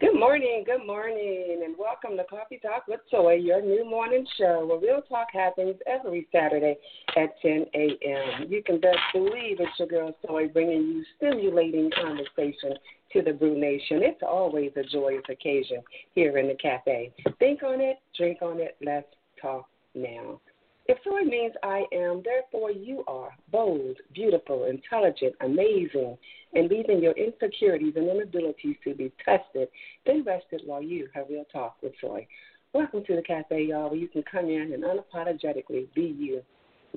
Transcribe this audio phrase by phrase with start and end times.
[0.00, 4.66] Good morning, good morning, and welcome to Coffee Talk with Soy, your new morning show
[4.66, 6.76] where real talk happens every Saturday
[7.16, 8.46] at 10 a.m.
[8.48, 12.74] You can best believe it's your girl Soy bringing you stimulating conversation
[13.12, 14.02] to the Brew Nation.
[14.02, 15.80] It's always a joyous occasion
[16.12, 17.12] here in the cafe.
[17.38, 19.06] Think on it, drink on it, let's
[19.40, 20.40] talk now.
[20.86, 26.18] If soy means I am, therefore you are bold, beautiful, intelligent, amazing,
[26.52, 29.68] and leaving your insecurities and inabilities to be tested,
[30.04, 32.26] then rest it while you have real talk with Soy.
[32.74, 36.42] Welcome to the cafe, y'all, where you can come in and unapologetically be you,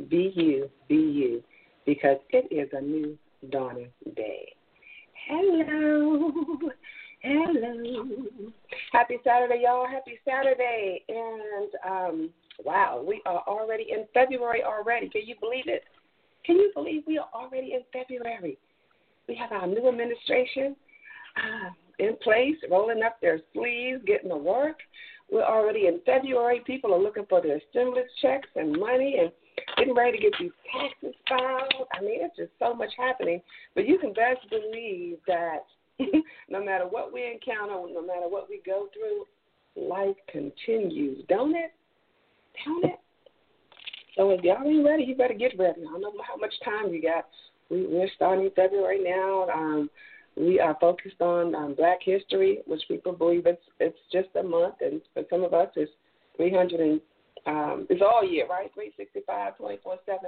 [0.10, 1.44] be you, be you,
[1.86, 3.18] because it is a new
[3.52, 4.54] dawning day.
[5.28, 6.32] Hello.
[7.22, 8.06] Hello.
[8.92, 9.88] Happy Saturday, y'all.
[9.88, 11.04] Happy Saturday.
[11.08, 12.30] And um,
[12.64, 15.10] Wow, we are already in February already.
[15.10, 15.84] Can you believe it?
[16.46, 18.58] Can you believe we are already in February?
[19.28, 20.76] We have our new administration
[21.36, 21.70] uh,
[22.00, 24.78] in place, rolling up their sleeves, getting to work.
[25.30, 26.62] We're already in February.
[26.66, 29.32] People are looking for their stimulus checks and money and
[29.78, 31.88] getting ready to get these taxes filed.
[31.94, 33.42] I mean, it's just so much happening.
[33.76, 35.66] But you can best believe that
[36.50, 39.26] no matter what we encounter, no matter what we go through,
[39.76, 41.72] life continues, don't it?
[42.64, 43.00] Count it.
[44.16, 45.82] So if y'all ain't ready, you better get ready.
[45.82, 47.26] I don't know how much time you got.
[47.70, 49.48] We, we're starting February now.
[49.50, 49.90] Um,
[50.36, 54.76] we are focused on um, Black History, which people believe it's it's just a month,
[54.82, 55.92] and for some of us, it's
[56.38, 57.02] 300
[57.48, 58.70] um, it's all year, right?
[58.74, 60.20] 365, 24 7.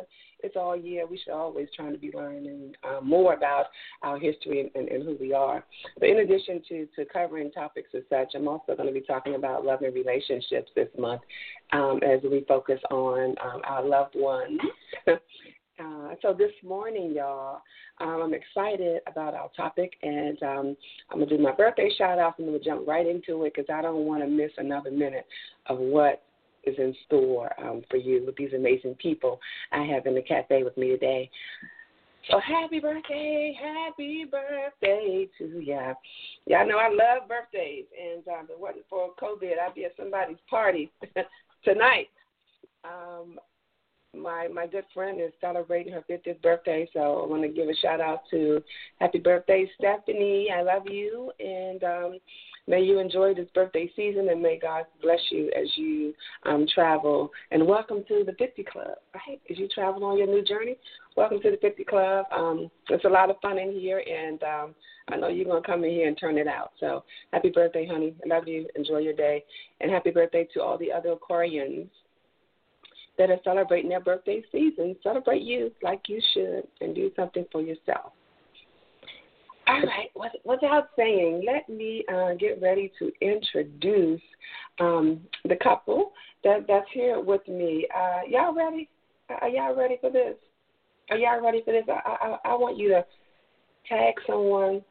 [0.41, 1.05] It's all year.
[1.05, 3.65] We should always try to be learning um, more about
[4.03, 5.63] our history and, and, and, who we are.
[5.99, 9.35] But in addition to, to covering topics as such, I'm also going to be talking
[9.35, 11.21] about love and relationships this month
[11.73, 14.59] um, as we focus on um, our loved ones.
[15.79, 17.61] Uh, so this morning, y'all,
[18.01, 20.77] um, I'm excited about our topic, and um,
[21.09, 23.81] I'm gonna do my birthday shout out, and we'll jump right into it because I
[23.81, 25.25] don't want to miss another minute
[25.67, 26.21] of what
[26.63, 29.39] is in store um, for you with these amazing people
[29.71, 31.29] I have in the cafe with me today.
[32.29, 35.93] So happy birthday, happy birthday to ya.
[36.45, 39.95] Y'all know I love birthdays, and um, if it wasn't for COVID, I'd be at
[39.97, 40.91] somebody's party
[41.63, 42.09] tonight.
[42.83, 43.39] Um,
[44.15, 47.75] my my good friend is celebrating her 50th birthday, so I want to give a
[47.75, 48.61] shout out to
[48.99, 50.49] Happy birthday, Stephanie.
[50.53, 52.19] I love you, and um,
[52.69, 56.13] May you enjoy this birthday season and may God bless you as you
[56.45, 57.31] um, travel.
[57.49, 59.41] And welcome to the 50 Club, right?
[59.49, 60.77] As you travel on your new journey,
[61.17, 62.27] welcome to the 50 Club.
[62.31, 64.75] Um, it's a lot of fun in here, and um,
[65.07, 66.73] I know you're going to come in here and turn it out.
[66.79, 67.03] So
[67.33, 68.13] happy birthday, honey.
[68.23, 68.67] I love you.
[68.75, 69.43] Enjoy your day.
[69.81, 71.89] And happy birthday to all the other Aquarians
[73.17, 74.95] that are celebrating their birthday season.
[75.01, 78.13] Celebrate you like you should and do something for yourself.
[79.79, 80.09] All right,
[80.43, 84.21] without saying, let me uh, get ready to introduce
[84.79, 86.11] um, the couple
[86.43, 87.87] that, that's here with me.
[87.95, 88.89] Uh, y'all ready?
[89.41, 90.35] Are y'all ready for this?
[91.09, 91.83] Are y'all ready for this?
[91.87, 93.05] I, I, I want you to
[93.87, 94.81] tag someone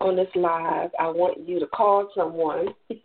[0.00, 0.90] on this live.
[0.98, 2.68] I want you to call someone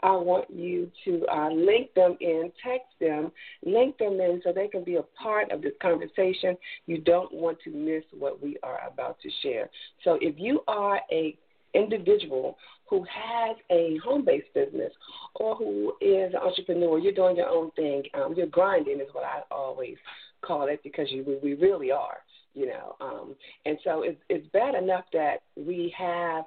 [0.00, 3.32] I want you to uh, link them in, text them,
[3.64, 6.56] link them in so they can be a part of this conversation.
[6.86, 9.68] You don't want to miss what we are about to share.
[10.04, 11.36] So if you are a
[11.74, 12.56] individual
[12.88, 14.92] who has a home based business
[15.34, 19.24] or who is an entrepreneur, you're doing your own thing, um, you're grinding, is what
[19.24, 19.96] I always
[20.42, 22.18] call it because you, we really are,
[22.54, 22.96] you know.
[23.00, 23.34] Um,
[23.66, 26.44] and so it's, it's bad enough that we have.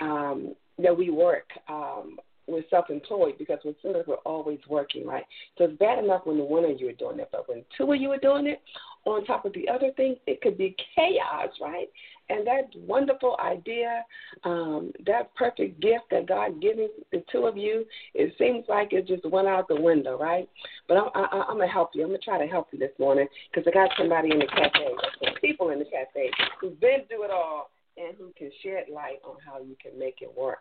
[0.00, 2.16] Um, that we work um,
[2.52, 5.24] we're self-employed because with singles we're always working, right?
[5.58, 7.92] So it's bad enough when the one of you are doing it, but when two
[7.92, 8.60] of you are doing it,
[9.06, 11.88] on top of the other things, it could be chaos, right?
[12.28, 14.04] And that wonderful idea,
[14.44, 19.08] um, that perfect gift that God giving the two of you, it seems like it
[19.08, 20.48] just went out the window, right?
[20.86, 22.02] But I'm, I, I'm gonna help you.
[22.02, 24.94] I'm gonna try to help you this morning because I got somebody in the cafe,
[25.24, 26.30] some people in the cafe
[26.60, 27.70] who've been through it all
[28.00, 30.60] and who can shed light on how you can make it work.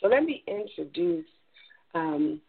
[0.00, 1.26] So let me introduce
[1.94, 2.40] um,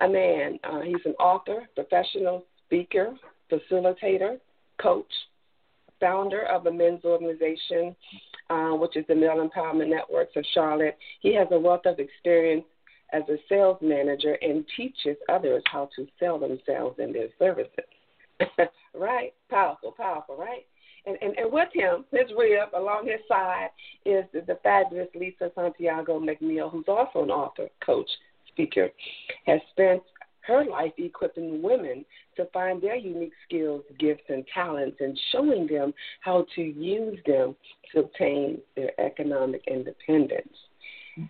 [0.00, 0.58] a man.
[0.64, 3.14] Uh, he's an author, professional speaker,
[3.50, 4.38] facilitator,
[4.80, 5.12] coach,
[6.00, 7.94] founder of a men's organization,
[8.50, 10.96] uh, which is the Male Empowerment Networks of Charlotte.
[11.20, 12.64] He has a wealth of experience
[13.12, 17.84] as a sales manager and teaches others how to sell themselves and their services.
[18.94, 19.32] right?
[19.50, 20.66] Powerful, powerful, right?
[21.04, 23.70] And, and, and with him, his rib along his side
[24.06, 28.08] is the, the fabulous Lisa Santiago McNeil, who's also an author, coach,
[28.48, 28.88] speaker,
[29.46, 30.02] has spent
[30.42, 32.04] her life equipping women
[32.36, 37.54] to find their unique skills, gifts, and talents and showing them how to use them
[37.92, 40.54] to obtain their economic independence.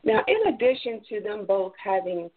[0.04, 2.30] Now, in addition to them both having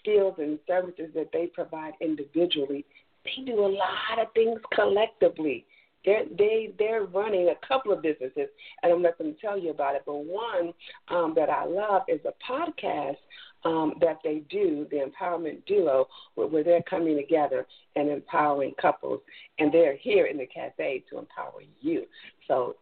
[0.00, 2.84] skills and services that they provide individually,
[3.24, 5.66] they do a lot of things collectively.
[6.04, 8.48] They're, they they're running a couple of businesses,
[8.82, 10.02] and I'm let them tell you about it.
[10.04, 10.72] But one
[11.08, 13.16] um, that I love is a podcast
[13.64, 17.66] um, that they do, the Empowerment Duo, where, where they're coming together
[17.96, 19.20] and empowering couples,
[19.58, 22.04] and they're here in the cafe to empower you.
[22.46, 22.76] So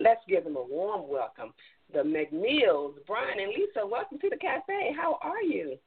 [0.00, 1.54] let's give them a warm welcome.
[1.92, 4.92] The McNeils, Brian and Lisa, welcome to the cafe.
[4.96, 5.78] How are you?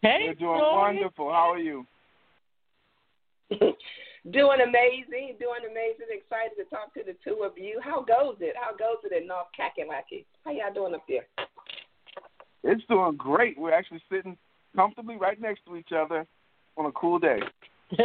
[0.00, 1.30] Hey, we're doing wonderful.
[1.30, 1.86] How are you?
[4.30, 6.06] doing amazing, doing amazing.
[6.10, 7.80] Excited to talk to the two of you.
[7.82, 8.54] How goes it?
[8.56, 10.24] How goes it in North Kakalaki?
[10.44, 11.26] How y'all doing up there?
[12.64, 13.58] It's doing great.
[13.58, 14.36] We're actually sitting
[14.76, 16.26] comfortably right next to each other
[16.76, 17.40] on a cool day.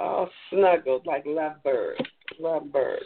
[0.00, 2.00] oh, snuggled like lovebirds.
[2.40, 3.04] Lovebirds.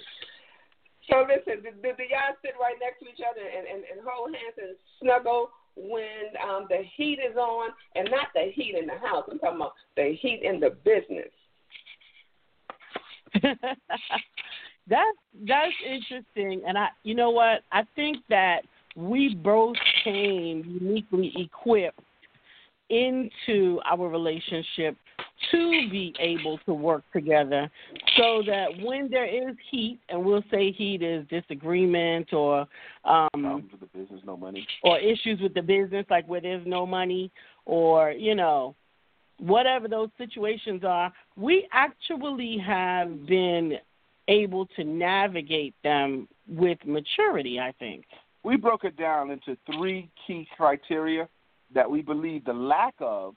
[1.10, 4.28] So listen, do, do, y'all sit right next to each other and, and, and hold
[4.28, 8.98] hands and snuggle when um, the heat is on, and not the heat in the
[8.98, 9.24] house.
[9.30, 11.28] I'm talking about the heat in the business.
[14.88, 18.62] that's that's interesting, and I, you know what, I think that
[18.96, 22.00] we both came uniquely equipped
[22.90, 24.96] into our relationship
[25.50, 27.70] to be able to work together
[28.16, 32.66] so that when there is heat and we'll say heat is disagreement or
[33.04, 34.66] um with the business no money.
[34.82, 37.30] or issues with the business like where there's no money
[37.66, 38.74] or you know
[39.38, 43.74] whatever those situations are we actually have been
[44.26, 48.04] able to navigate them with maturity i think.
[48.44, 51.28] We broke it down into three key criteria
[51.74, 53.34] that we believe the lack of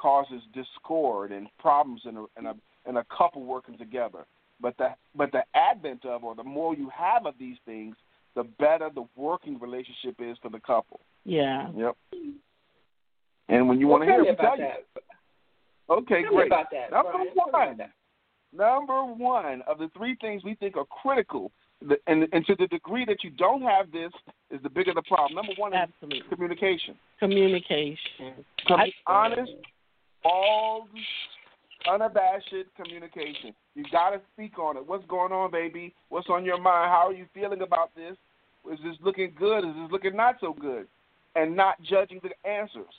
[0.00, 2.54] causes discord and problems in a, in a
[2.88, 4.24] in a couple working together.
[4.60, 7.96] But the but the advent of or the more you have of these things,
[8.34, 11.00] the better the working relationship is for the couple.
[11.24, 11.68] Yeah.
[11.76, 11.96] Yep.
[13.48, 14.84] And when you well, want to hear it, tell that.
[14.96, 15.96] you.
[15.96, 16.46] Okay, tell great.
[16.46, 17.12] about that, Number
[17.50, 17.78] Brian.
[17.78, 17.92] one.
[18.52, 21.52] Number one of the three things we think are critical
[22.06, 24.12] and, and to the degree that you don't have this,
[24.50, 25.34] is the bigger the problem.
[25.34, 26.22] Number one is Absolutely.
[26.28, 26.94] communication.
[27.18, 28.44] Communication.
[28.68, 29.52] To be honest,
[30.24, 30.88] all
[31.90, 33.54] unabashed communication.
[33.74, 34.86] You got to speak on it.
[34.86, 35.94] What's going on, baby?
[36.08, 36.90] What's on your mind?
[36.90, 38.16] How are you feeling about this?
[38.70, 39.60] Is this looking good?
[39.60, 40.86] Is this looking not so good?
[41.36, 42.92] And not judging the answers.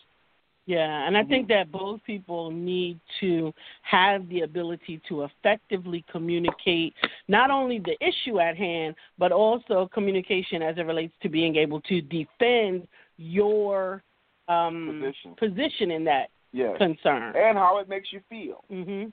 [0.68, 1.54] Yeah, and I think Mm-hmm.
[1.54, 3.51] that both people need to
[3.82, 6.94] have the ability to effectively communicate
[7.28, 11.82] not only the issue at hand, but also communication as it relates to being able
[11.82, 12.88] to defend
[13.18, 14.04] your
[14.48, 15.36] um, Position.
[15.38, 16.77] position in that Yes.
[16.77, 17.34] concern.
[17.36, 18.63] And how it makes you feel.
[18.70, 19.05] hmm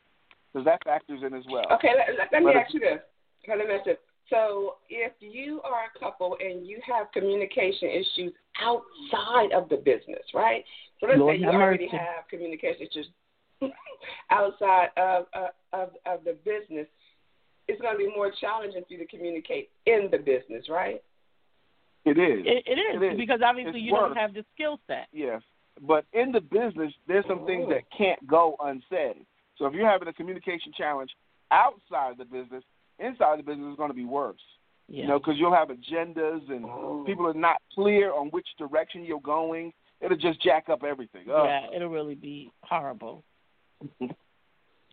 [0.53, 1.65] Because that factors in as well.
[1.73, 2.99] Okay, let, let, let me ask you this.
[3.45, 3.95] Okay, let me ask you.
[4.31, 10.23] So, if you are a couple and you have communication issues outside of the business,
[10.35, 10.65] right?
[11.01, 11.97] So let's Lord say you already mercy.
[11.97, 13.07] have communication issues
[14.31, 16.87] outside of, of of of the business.
[17.69, 21.03] It's going to be more challenging for you to communicate in the business, right?
[22.05, 22.47] It is.
[22.47, 23.19] It, it, is, It is.
[23.19, 24.09] because obviously It's you worse.
[24.09, 25.07] don't have the skill set.
[25.13, 25.43] Yes.
[25.81, 27.71] But in the business, there's some things Oh.
[27.71, 29.25] that can't go unsaid.
[29.57, 31.11] So if you're having a communication challenge
[31.51, 32.65] outside the business,
[32.99, 34.41] inside the business is going to be worse.
[34.89, 35.03] Yeah.
[35.03, 37.03] You know, because you'll have agendas and Oh.
[37.07, 39.73] people are not clear on which direction you're going.
[40.01, 41.29] It'll just jack up everything.
[41.31, 41.45] Ugh.
[41.45, 43.25] yeah, it'll really be horrible.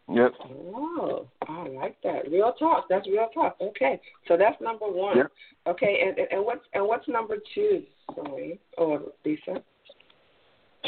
[0.07, 0.33] Yep.
[0.39, 2.29] Oh, I like that.
[2.29, 2.85] Real talk.
[2.89, 3.57] That's real talk.
[3.59, 5.17] Okay, so that's number one.
[5.17, 5.31] Yep.
[5.65, 7.83] Okay, and and- and what's and what's number two?
[8.13, 9.63] Sorry, or Lisa.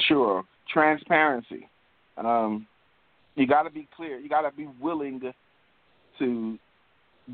[0.07, 0.43] Sure.
[0.71, 1.69] Transparency.
[2.17, 2.67] Um,
[3.35, 4.19] you got to be clear.
[4.19, 5.21] You got to be willing
[6.19, 6.57] to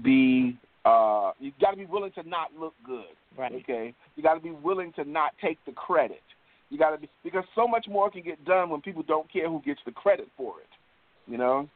[0.01, 0.57] be.
[0.85, 3.05] Uh, you got to be willing to not look good.
[3.37, 3.53] Right.
[3.53, 3.93] Okay.
[4.15, 6.21] You got to be willing to not take the credit.
[6.69, 9.47] You got to be because so much more can get done when people don't care
[9.49, 11.31] who gets the credit for it.
[11.31, 11.69] You know.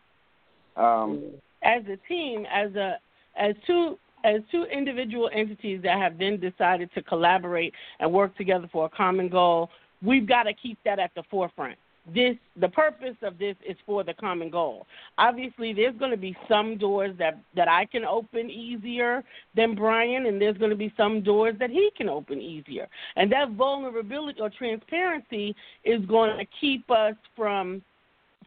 [0.75, 1.23] Um,
[1.63, 2.97] as a team, as a
[3.39, 8.67] as two as two individual entities that have then decided to collaborate and work together
[8.71, 9.69] for a common goal,
[10.01, 11.77] we've got to keep that at the forefront
[12.13, 14.87] this the purpose of this is for the common goal.
[15.17, 19.23] Obviously, there's going to be some doors that that I can open easier
[19.55, 22.87] than Brian, and there's going to be some doors that he can open easier.
[23.15, 27.81] And that vulnerability or transparency is going to keep us from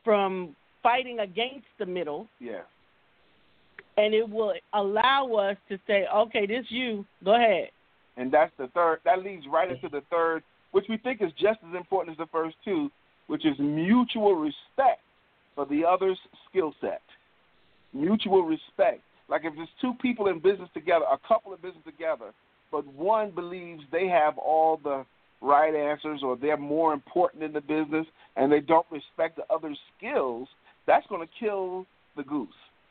[0.05, 2.27] from fighting against the middle.
[2.39, 2.63] Yeah.
[3.97, 7.69] And it will allow us to say, okay, this you, go ahead.
[8.17, 9.01] And that's the third.
[9.05, 10.43] That leads right into the third,
[10.73, 12.91] which we think is just as important as the first two,
[13.27, 15.03] which is mutual respect
[15.55, 17.03] for the other's skill set.
[17.93, 19.03] Mutual respect.
[19.29, 22.33] Like if there's two people in business together, a couple in business together,
[22.71, 25.05] but one believes they have all the
[25.41, 29.79] right answers or they're more important in the business and they don't respect the other's
[29.97, 30.49] skills,
[30.87, 31.87] that's going to kill
[32.17, 32.49] the goose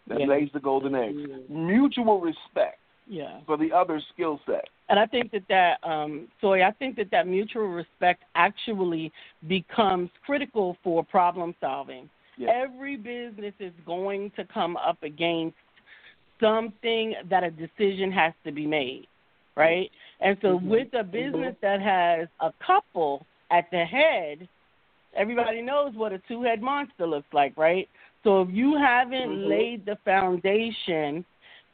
[0.08, 0.28] that Yeah.
[0.28, 1.18] lays the golden eggs.
[1.18, 1.50] Mhm.
[1.50, 2.80] Mutual respect
[3.12, 3.40] Yeah.
[3.48, 4.66] for the other's skill set.
[4.88, 9.12] And I think that that, um, Soy, I think that that mutual respect actually
[9.48, 12.08] becomes critical for problem solving.
[12.38, 12.52] Yeah.
[12.52, 15.58] Every business is going to come up against
[16.40, 19.08] something that a decision has to be made,
[19.56, 19.92] right?
[20.22, 20.64] And so Mhm.
[20.68, 24.48] with a business that has a couple at the head,
[25.16, 27.90] everybody knows what a two head monster looks like, right?
[28.24, 29.48] So if you haven't Mhm.
[29.48, 31.26] laid the foundation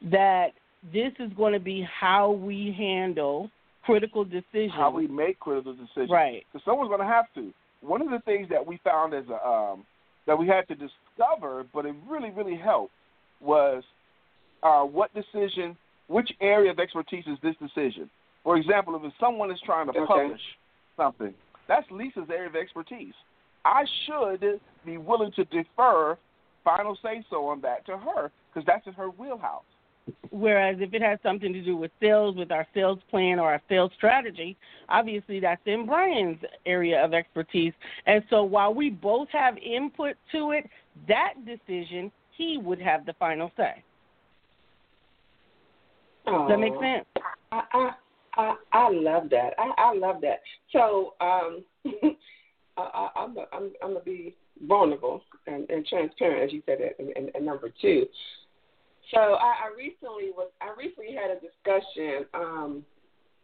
[0.02, 0.54] that
[0.94, 3.50] this is going to be how we handle
[3.84, 4.72] critical decisions.
[4.76, 6.10] How we make critical decisions.
[6.10, 6.44] right.
[6.52, 7.54] Because someone's going to have to.
[7.82, 9.86] One of the things that we found as a um,
[10.28, 12.94] that we had to discover, but it really, really helped,
[13.42, 13.84] was
[14.64, 15.78] uh, what decision,
[16.08, 18.10] which area of expertise is this decision?
[18.44, 20.06] For example, if someone is trying to Okay.
[20.08, 20.42] publish
[20.98, 21.34] something,
[21.68, 23.14] that's Lisa's area of expertise.
[23.66, 26.18] I should be willing to defer
[26.64, 29.64] final say so on that to her because that's in her wheelhouse.
[30.30, 33.62] Whereas if it has something to do with sales, with our sales plan or our
[33.70, 34.58] sales strategy,
[34.90, 37.74] obviously that's in Brian's area of expertise.
[38.06, 40.70] And so while we both have input to it,
[41.08, 43.84] that decision he would have the final say.
[46.26, 47.06] Does that make sense?
[47.52, 47.92] I, I
[48.38, 49.54] I I love that.
[49.58, 50.42] I, I love that.
[50.72, 51.64] So um,
[52.78, 54.36] I, I'm I'm I'm gonna be
[54.68, 58.06] vulnerable and, and transparent, as you said and, and, and number two.
[59.14, 62.86] So I, I recently was I recently had a discussion um,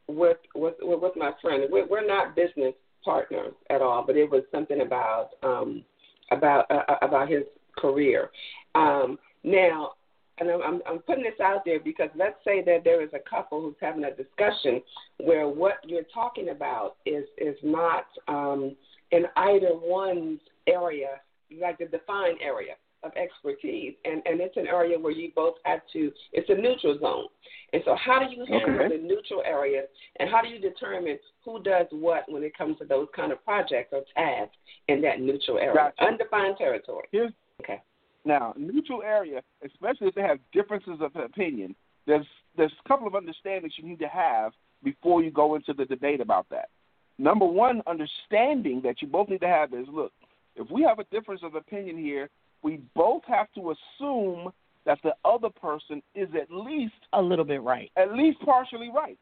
[0.07, 1.63] with with with my friend.
[1.69, 5.83] We're, we're not business partners at all, but it was something about um,
[6.31, 7.43] about uh, about his
[7.77, 8.29] career.
[8.75, 9.93] Um, now
[10.39, 13.29] and I'm, I'm, I'm putting this out there because let's say that there is a
[13.29, 14.81] couple who's having a discussion
[15.19, 18.75] where what you're talking about is is not um,
[19.11, 21.19] in either one's area,
[21.61, 25.81] like the defined area of expertise, and and it's an area where you both have
[25.93, 26.11] to.
[26.33, 27.25] It's a neutral zone,
[27.73, 28.97] and so how do you handle Okay.
[28.97, 29.87] the neutral areas,
[30.19, 33.43] and how do you determine who does what when it comes to those kind of
[33.43, 34.55] projects or tasks
[34.87, 36.03] in that neutral area, Gotcha.
[36.03, 37.07] undefined territory?
[37.11, 37.31] Here's
[37.61, 37.81] Okay.
[38.25, 43.15] Now, neutral area, especially if they have differences of opinion, there's there's a couple of
[43.15, 44.51] understandings you need to have
[44.83, 46.69] before you go into the debate about that.
[47.17, 50.11] Number one, understanding that you both need to have is look,
[50.55, 52.29] if we have a difference of opinion here,
[52.63, 54.51] we both have to assume
[54.85, 57.91] that the other person is at least A little bit right.
[57.95, 59.17] at least partially right.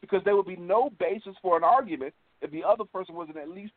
[0.00, 3.48] Because there would be no basis for an argument if the other person wasn't at
[3.50, 3.72] least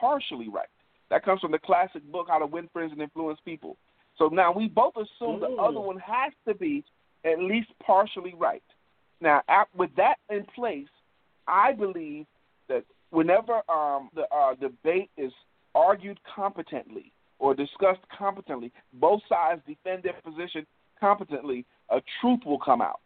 [0.00, 0.68] partially right.
[1.10, 3.76] That comes from the classic book How to Win Friends and Influence People.
[4.18, 5.68] So now we both assume the Mm.
[5.68, 6.84] other one has to be
[7.24, 8.62] at least partially right.
[9.20, 10.88] Now, at, with that in place,
[11.46, 12.26] I believe
[12.68, 15.32] that whenever um, the uh, debate is
[15.74, 20.66] argued competently or discussed competently, both sides defend their position
[20.98, 23.00] competently, a truth will come out.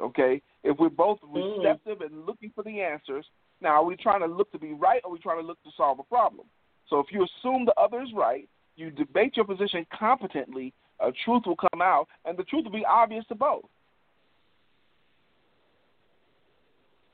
[0.00, 0.40] Okay?
[0.62, 1.58] If we're both Mm.
[1.58, 3.26] receptive and looking for the answers,
[3.60, 5.62] now are we trying to look to be right or are we trying to look
[5.64, 6.46] to solve a problem?
[6.88, 11.42] So if you assume the other is right, you debate your position competently, a truth
[11.46, 13.64] will come out, and the truth will be obvious to both.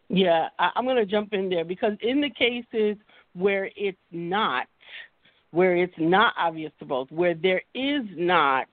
[0.08, 2.98] Yeah, I'm going to jump in there because in the cases
[3.32, 4.66] where it's not,
[5.52, 8.66] where it's not obvious to both, where there is not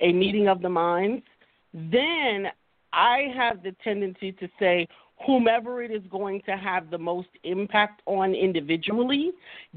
[0.00, 1.24] a meeting of the minds,
[1.72, 2.46] then
[2.92, 4.86] I have the tendency to say
[5.26, 9.32] whomever it is going to have the most impact on individually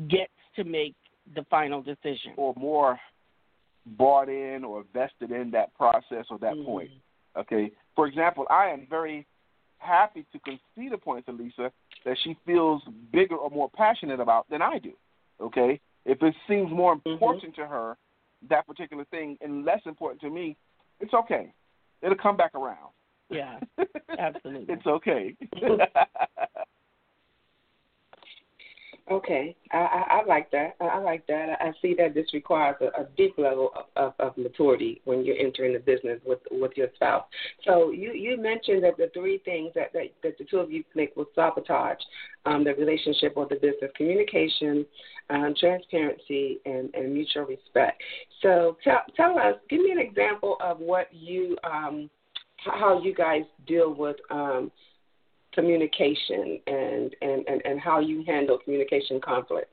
[0.07, 0.95] gets to make
[1.35, 2.33] the final decision.
[2.35, 2.99] Or more
[3.85, 6.65] bought in or vested in that process or that Mhm.
[6.65, 6.91] point.
[7.35, 7.71] Okay.
[7.95, 9.25] For example, I am very
[9.79, 11.71] happy to concede a point to Lisa
[12.03, 14.93] that she feels bigger or more passionate about than I do.
[15.39, 15.79] Okay.
[16.05, 17.09] If it seems more mm-hmm.
[17.09, 17.97] important to her,
[18.49, 20.57] that particular thing, and less important to me,
[20.99, 21.53] it's okay.
[22.01, 22.89] It'll come back around.
[23.29, 23.59] Yeah,
[24.19, 24.73] absolutely.
[24.73, 25.35] it's okay.
[29.09, 30.75] Okay, I, I, I like that.
[30.79, 31.57] I, I like that.
[31.59, 35.37] I see that this requires a, a deep level of, of, of maturity when you're
[35.37, 37.25] entering the business with with your spouse.
[37.65, 40.83] So you you mentioned that the three things that that, that the two of you
[40.95, 41.97] make will sabotage
[42.45, 44.85] um, the relationship or the business: communication,
[45.29, 48.01] um, transparency, and, and mutual respect.
[48.41, 52.09] So tell tell us, give me an example of what you um,
[52.57, 54.17] how you guys deal with.
[54.29, 54.71] Um,
[55.53, 59.69] communication and, and, and, and how you handle communication conflict?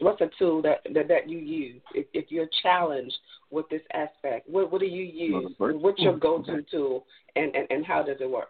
[0.00, 3.14] What's a tool that, that, that you use if, if you're challenged
[3.50, 4.48] with this aspect?
[4.48, 5.52] What, what do you use?
[5.58, 6.66] What's your go-to okay.
[6.70, 8.48] tool, and, and, and how does it work?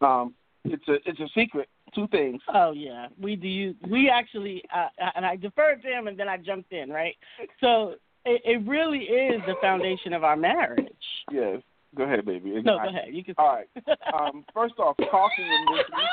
[0.00, 0.34] Um,
[0.64, 1.68] it's a it's a secret.
[1.94, 2.40] Two things.
[2.54, 3.74] Oh yeah, we do.
[3.90, 6.90] We actually, uh, and I deferred to him, and then I jumped in.
[6.90, 7.16] Right.
[7.60, 10.86] So it, it really is the foundation of our marriage.
[11.32, 11.62] Yes.
[11.96, 12.62] Go ahead, baby.
[12.62, 13.08] No, go ahead.
[13.12, 13.34] You can.
[13.38, 13.98] All right.
[14.14, 16.08] Um, first off, talking and listening.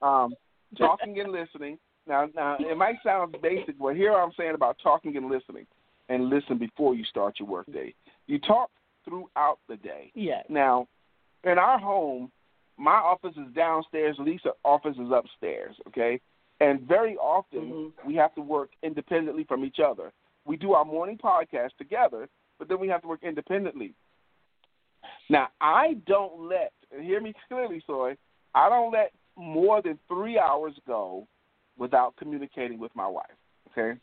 [0.00, 0.34] Um,
[0.76, 1.78] talking and listening.
[2.06, 5.66] Now, now it might sound basic, but here I'm saying about talking and listening,
[6.08, 7.94] and listen before you start your workday.
[8.26, 8.70] You talk
[9.04, 10.10] throughout the day.
[10.14, 10.42] Yeah.
[10.48, 10.88] Now,
[11.44, 12.30] in our home,
[12.78, 14.16] my office is downstairs.
[14.18, 15.74] Lisa's office is upstairs.
[15.88, 16.20] Okay.
[16.60, 18.08] And very often mm-hmm.
[18.08, 20.12] we have to work independently from each other.
[20.44, 23.94] We do our morning podcast together, but then we have to work independently.
[25.28, 28.16] Now, I don't let, hear me clearly, Soy,
[28.54, 31.26] I don't let more than three hours go
[31.76, 33.26] without communicating with my wife.
[33.70, 33.98] Okay?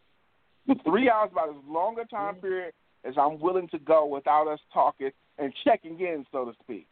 [0.84, 4.60] three hours about as long a time period as I'm willing to go without us
[4.74, 6.88] talking and checking in, so to speak.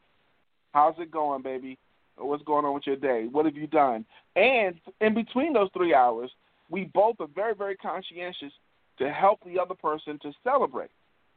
[0.73, 1.77] How's it going, baby?
[2.17, 3.27] What's going on with your day?
[3.31, 4.05] What have you done?
[4.35, 6.29] And in between those three hours,
[6.69, 8.51] we both are very, very conscientious
[8.99, 10.91] to help the other person to celebrate.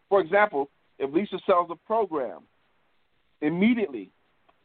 [0.08, 2.42] For example, if Lisa sells a program,
[3.40, 4.10] immediately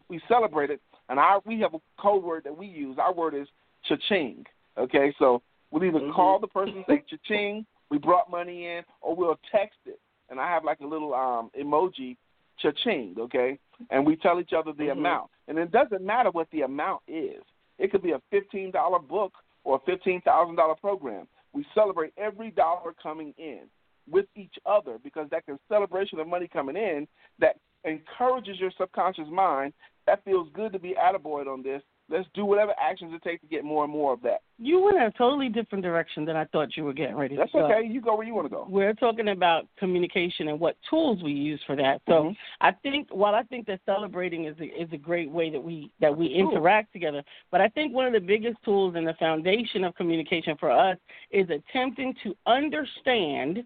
[0.10, 2.98] we celebrate it, and our we have a code word that we use.
[3.00, 3.48] Our word is
[3.86, 4.46] cha-ching.
[4.78, 6.12] Okay, so we'll either mm-hmm.
[6.12, 10.00] call the person say cha-ching, we brought money in, or we'll text it.
[10.30, 12.18] And I have like a little um emoji,
[12.60, 13.16] cha-ching.
[13.20, 13.58] Okay,
[13.90, 15.00] and we tell each other the mm-hmm.
[15.00, 17.42] amount, and it doesn't matter what the amount is.
[17.80, 21.28] It could be a fifteen dollar book or a fifteen thousand dollar program.
[21.54, 23.62] We celebrate every dollar coming in
[24.10, 27.08] with each other because that can celebration of money coming in
[27.40, 29.74] that encourages your subconscious mind.
[30.08, 31.82] That feels good to be attaboyed on this.
[32.10, 34.42] Let's do whatever actions it takes to get more and more of that.
[34.58, 37.52] You went in a totally different direction than I thought you were getting ready That's
[37.54, 37.72] to go.
[37.72, 37.88] Okay.
[37.88, 38.68] You go where you want to go.
[38.70, 42.02] We're talking about communication and what tools we use for that.
[42.08, 42.34] So mm-hmm.
[42.60, 45.90] I think while I think that celebrating is a, is a great way that we
[46.02, 49.86] that we interact together, but I think one of the biggest tools and the foundation
[49.86, 50.98] of communication for us
[51.32, 53.64] is attempting to understand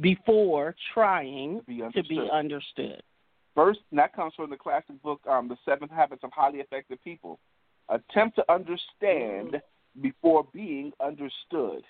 [0.00, 2.04] before trying to be understood.
[2.04, 3.02] To be understood.
[3.56, 6.98] First, and that comes from the classic book, um, The Seven Habits of Highly Effective
[7.02, 7.40] People.
[7.88, 9.60] Attempt to understand
[10.02, 11.82] before being understood.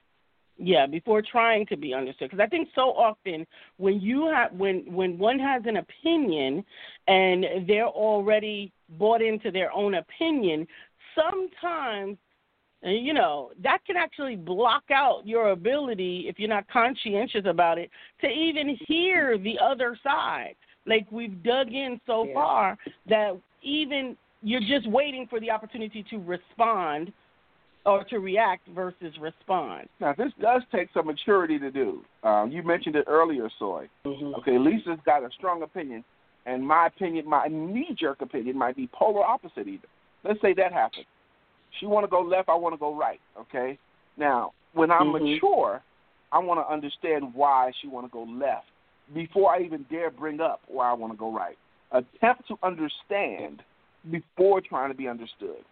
[0.58, 2.30] Yeah, before trying to be understood.
[2.30, 3.46] Because I think so often
[3.78, 6.64] when you have when when one has an opinion
[7.08, 10.66] and they're already bought into their own opinion,
[11.14, 12.16] sometimes
[12.82, 17.90] you know that can actually block out your ability if you're not conscientious about it
[18.20, 20.54] to even hear the other side
[20.86, 22.34] like we've dug in so yeah.
[22.34, 27.12] far that even you're just waiting for the opportunity to respond
[27.84, 29.88] or to react versus respond.
[30.00, 32.02] Now, this does take some maturity to do.
[32.24, 33.88] Um, you mentioned it earlier, Soy.
[34.04, 34.34] Mm-hmm.
[34.40, 36.04] Okay, Lisa's got a strong opinion,
[36.46, 39.68] and my opinion, my knee-jerk opinion, might be polar opposite.
[39.68, 39.86] Either.
[40.24, 41.06] Let's say that happens.
[41.78, 43.20] She want to go left, I want to go right.
[43.38, 43.78] Okay.
[44.16, 45.34] Now, when I'm mm-hmm.
[45.34, 45.82] mature,
[46.32, 48.66] I want to understand why she want to go left
[49.14, 51.56] before I even dare bring up where I want to go right.
[51.92, 53.62] Attempt to understand
[54.10, 55.64] before trying to be understood.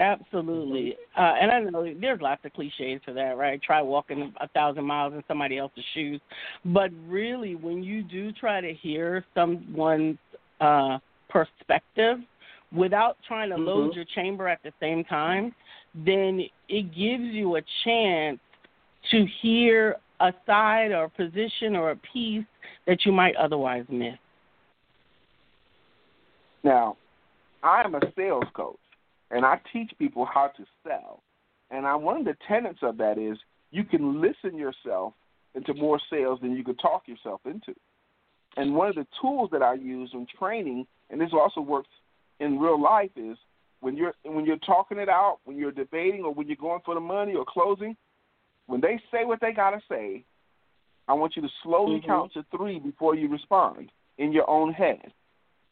[0.00, 0.96] Absolutely.
[1.16, 3.60] Uh, and I know there's lots of cliches for that, right?
[3.62, 6.20] Try walking a thousand miles in somebody else's shoes.
[6.64, 10.16] But really, when you do try to hear someone's
[10.60, 12.18] uh, perspective
[12.74, 13.66] without trying to mm-hmm.
[13.66, 15.54] load your chamber at the same time,
[15.94, 18.38] then it gives you a chance
[19.10, 22.44] to hear a side or a position or a piece
[22.86, 24.14] that you might otherwise miss?
[26.62, 26.96] Now,
[27.62, 28.78] I am a sales coach,
[29.30, 31.22] and I teach people how to sell.
[31.70, 33.38] And I, one of the tenets of that is
[33.70, 35.14] you can listen yourself
[35.54, 37.74] into more sales than you could talk yourself into.
[38.56, 41.88] And one of the tools that I use in training, and this also works
[42.40, 43.36] in real life, is
[43.80, 46.94] when you're when you're talking it out, when you're debating, or when you're going for
[46.94, 47.96] the money or closing,
[48.66, 50.24] when they say what they gotta say,
[51.08, 52.06] I want you to slowly mm-hmm.
[52.06, 55.12] count to three before you respond in your own head.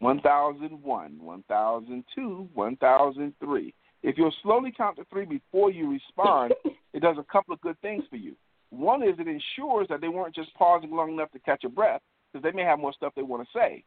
[0.00, 3.74] One thousand one, one thousand two, one thousand three.
[4.02, 6.54] If you'll slowly count to three before you respond,
[6.92, 8.34] it does a couple of good things for you.
[8.70, 12.02] One is it ensures that they weren't just pausing long enough to catch a breath,
[12.32, 13.82] because they may have more stuff they want to say.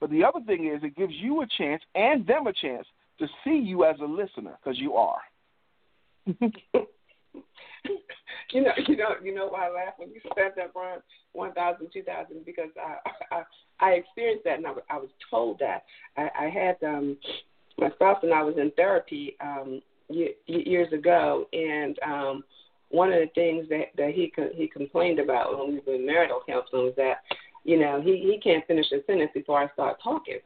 [0.00, 2.86] But the other thing is it gives you a chance and them a chance
[3.20, 5.20] to see you as a listener, because you are.
[8.52, 11.00] you know, you know, you know why I laugh when you said that, Brian,
[11.32, 13.42] one thousand, two thousand, because I, I
[13.80, 15.84] I experienced that, and I, I was told that
[16.16, 17.16] I, I had um
[17.78, 22.44] my spouse and I was in therapy um years ago, and um
[22.90, 26.40] one of the things that that he he complained about when we were in marital
[26.46, 27.22] counseling was that
[27.64, 30.38] you know he he can't finish a sentence before I start talking,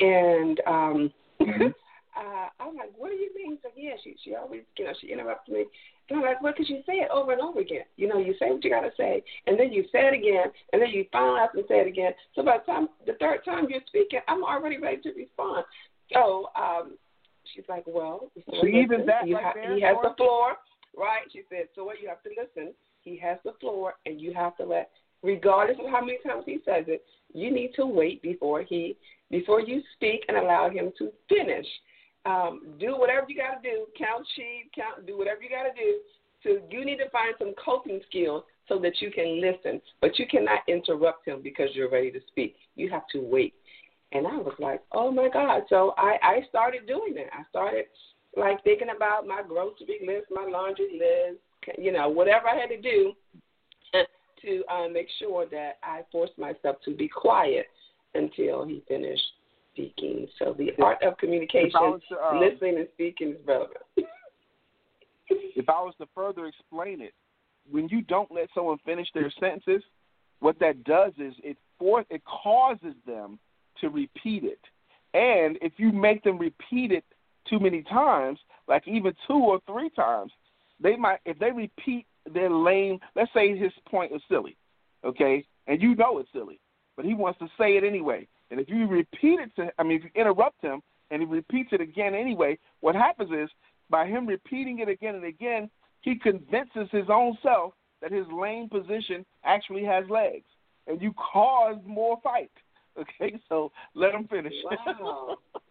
[0.00, 1.12] and um.
[1.40, 1.68] Mm-hmm.
[2.16, 3.58] Uh, I'm like, what do you mean?
[3.62, 5.64] So yeah, she she always, you know, she interrupts me,
[6.08, 7.84] and I'm like, well, because you say it over and over again.
[7.96, 10.52] You know, you say what you got to say, and then you say it again,
[10.72, 12.12] and then you finally have to say it again.
[12.34, 15.64] So by the time the third time you're speaking, I'm already ready to respond.
[16.12, 16.96] So um,
[17.54, 20.56] she's like, well, so even that you right ha- he has the floor,
[20.96, 21.22] right?
[21.32, 22.00] She said, so what?
[22.00, 22.74] You have to listen.
[23.02, 24.90] He has the floor, and you have to let,
[25.22, 28.96] regardless of how many times he says it, you need to wait before he
[29.30, 31.66] before you speak and allow him to finish
[32.26, 33.86] um, do whatever you got to do.
[33.98, 36.00] Count sheep, count, do whatever you got to do.
[36.42, 40.26] So you need to find some coping skills so that you can listen, but you
[40.26, 42.56] cannot interrupt him because you're ready to speak.
[42.76, 43.54] You have to wait.
[44.12, 45.62] And I was like, oh my God.
[45.68, 47.32] So I, I started doing that.
[47.32, 47.86] I started
[48.36, 51.40] like thinking about my grocery list, my laundry list,
[51.78, 53.12] you know, whatever I had to do
[54.42, 57.66] to uh, make sure that I forced myself to be quiet
[58.14, 59.22] until he finished
[59.72, 60.26] speaking.
[60.38, 63.78] So the art of communication, um, listening and speaking is relevant.
[65.28, 67.14] if I was to further explain it,
[67.70, 69.82] when you don't let someone finish their sentences,
[70.40, 73.38] what that does is it for, it causes them
[73.80, 74.60] to repeat it.
[75.14, 77.04] And if you make them repeat it
[77.48, 80.32] too many times, like even two or three times,
[80.80, 84.56] they might if they repeat their lame let's say his point is silly,
[85.04, 86.60] okay, and you know it's silly,
[86.96, 88.26] but he wants to say it anyway.
[88.50, 91.70] And if you repeat it to, I mean, if you interrupt him and he repeats
[91.72, 93.48] it again anyway, what happens is
[93.88, 95.70] by him repeating it again and again,
[96.02, 100.46] he convinces his own self that his lame position actually has legs,
[100.86, 102.50] and you cause more fight.
[102.98, 104.52] Okay, so let him finish.
[104.64, 105.38] Wow.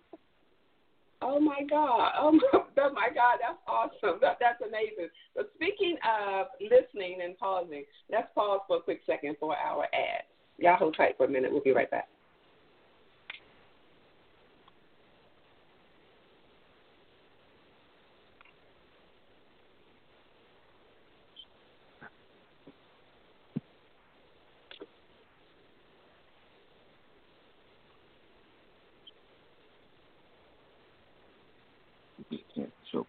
[1.21, 2.11] Oh my God!
[2.17, 3.39] Oh my, oh my God!
[3.41, 4.19] That's awesome.
[4.21, 5.09] That, that's amazing.
[5.35, 10.23] But speaking of listening and pausing, let's pause for a quick second for our ad.
[10.57, 11.51] Y'all hold tight for a minute.
[11.51, 12.07] We'll be right back.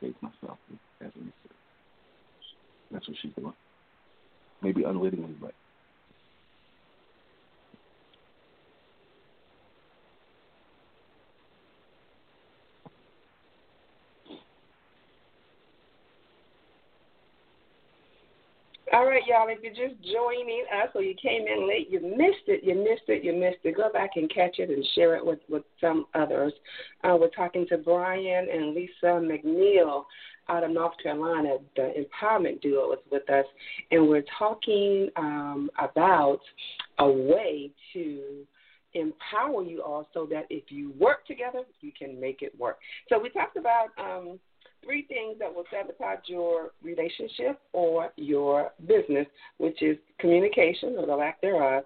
[0.00, 0.58] Showcase myself
[1.02, 1.56] as a researcher.
[2.90, 3.54] That's what she's doing.
[4.62, 5.52] Maybe unwittingly, but
[18.92, 19.48] All right, y'all.
[19.48, 22.62] If you're just joining us or you came in late, you missed it.
[22.62, 23.24] You missed it.
[23.24, 23.76] You missed it.
[23.76, 26.52] Go back and catch it and share it with with some others.
[27.02, 30.04] Uh, we're talking to Brian and Lisa McNeil
[30.48, 31.56] out of North Carolina.
[31.76, 33.46] The empowerment duo is with us,
[33.90, 36.40] and we're talking um, about
[36.98, 38.46] a way to
[38.94, 42.78] empower you all so that if you work together, you can make it work.
[43.08, 43.88] So we talked about.
[43.98, 44.38] Um,
[44.84, 49.26] three things that will sabotage your relationship or your business,
[49.58, 51.84] which is communication or the lack thereof,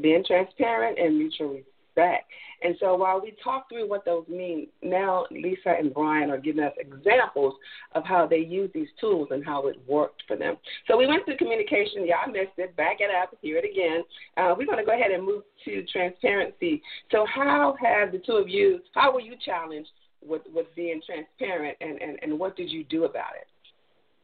[0.00, 1.48] being transparent, and mutual
[1.96, 2.24] respect.
[2.62, 6.62] And so while we talk through what those mean, now Lisa and Brian are giving
[6.62, 7.54] us examples
[7.94, 10.56] of how they use these tools and how it worked for them.
[10.86, 12.06] So we went through communication.
[12.06, 12.76] Y'all missed it.
[12.76, 13.34] Back it up.
[13.40, 14.02] Hear it again.
[14.36, 16.82] Uh, we're going to go ahead and move to transparency.
[17.10, 19.90] So how have the two of you, how were you challenged
[20.26, 23.46] with with being transparent, and and and what did you do about it?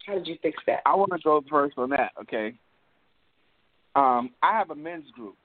[0.06, 0.80] How did you fix that?
[0.86, 2.12] I want to go first on that.
[2.20, 2.54] Okay.
[3.94, 5.36] Um, I have a men's group,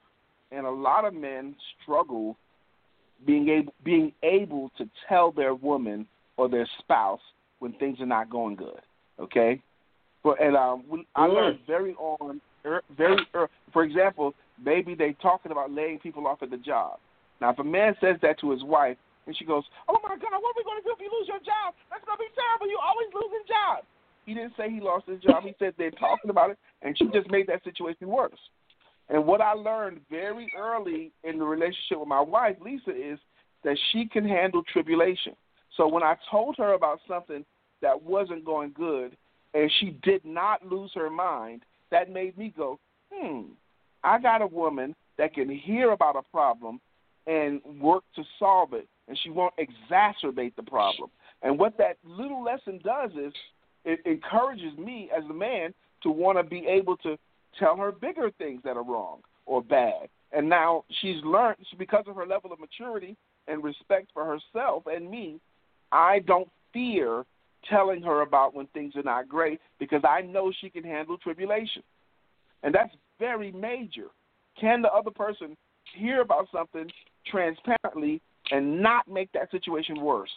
[0.50, 2.36] and a lot of men struggle
[3.26, 7.20] being able being able to tell their woman or their spouse
[7.58, 8.80] when things are not going good.
[9.18, 9.60] Okay.
[10.22, 11.34] But and um, we, I mm.
[11.34, 16.42] learned very on er, very er, for example, maybe they talking about laying people off
[16.42, 16.98] at the job.
[17.40, 20.38] Now, if a man says that to his wife, and she goes, Oh my God,
[20.38, 21.74] what are we going to do if you lose your job?
[21.90, 22.66] That's going to be terrible.
[22.66, 23.86] You always losing jobs.
[24.26, 25.42] He didn't say he lost his job.
[25.42, 28.38] He said they're talking about it, and she just made that situation worse.
[29.08, 33.18] And what I learned very early in the relationship with my wife, Lisa, is
[33.64, 35.34] that she can handle tribulation.
[35.76, 37.44] So when I told her about something
[37.80, 39.16] that wasn't going good,
[39.54, 42.78] and she did not lose her mind, that made me go,
[43.12, 43.42] hmm,
[44.04, 46.80] I got a woman that can hear about a problem
[47.26, 51.10] and work to solve it, and she won't exacerbate the problem.
[51.42, 53.32] And what that little lesson does is
[53.84, 57.16] it encourages me as a man to want to be able to
[57.58, 60.08] tell her bigger things that are wrong or bad.
[60.32, 63.16] And now she's learned because of her level of maturity
[63.48, 65.40] and respect for herself and me,
[65.90, 67.24] I don't fear
[67.68, 71.82] telling her about when things are not great because I know she can handle tribulation.
[72.62, 74.06] And that's very major.
[74.60, 75.56] Can the other person
[75.94, 76.90] hear about something
[77.26, 78.20] transparently
[78.52, 80.30] and not make that situation worse?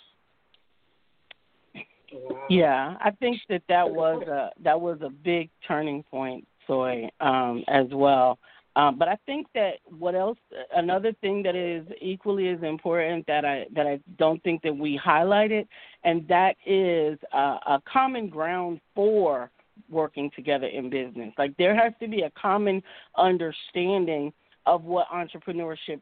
[2.50, 7.64] Yeah, I think that that was a that was a big turning point, Soy, um,
[7.68, 8.40] as well.
[8.78, 10.38] Um, but I think that what else?
[10.74, 15.00] Another thing that is equally as important that I that I don't think that we
[15.04, 15.68] highlighted,
[16.04, 19.50] and that is uh, a common ground for
[19.90, 21.34] working together in business.
[21.38, 22.82] Like there has to be a common
[23.18, 24.32] understanding
[24.66, 26.02] of what entrepreneurship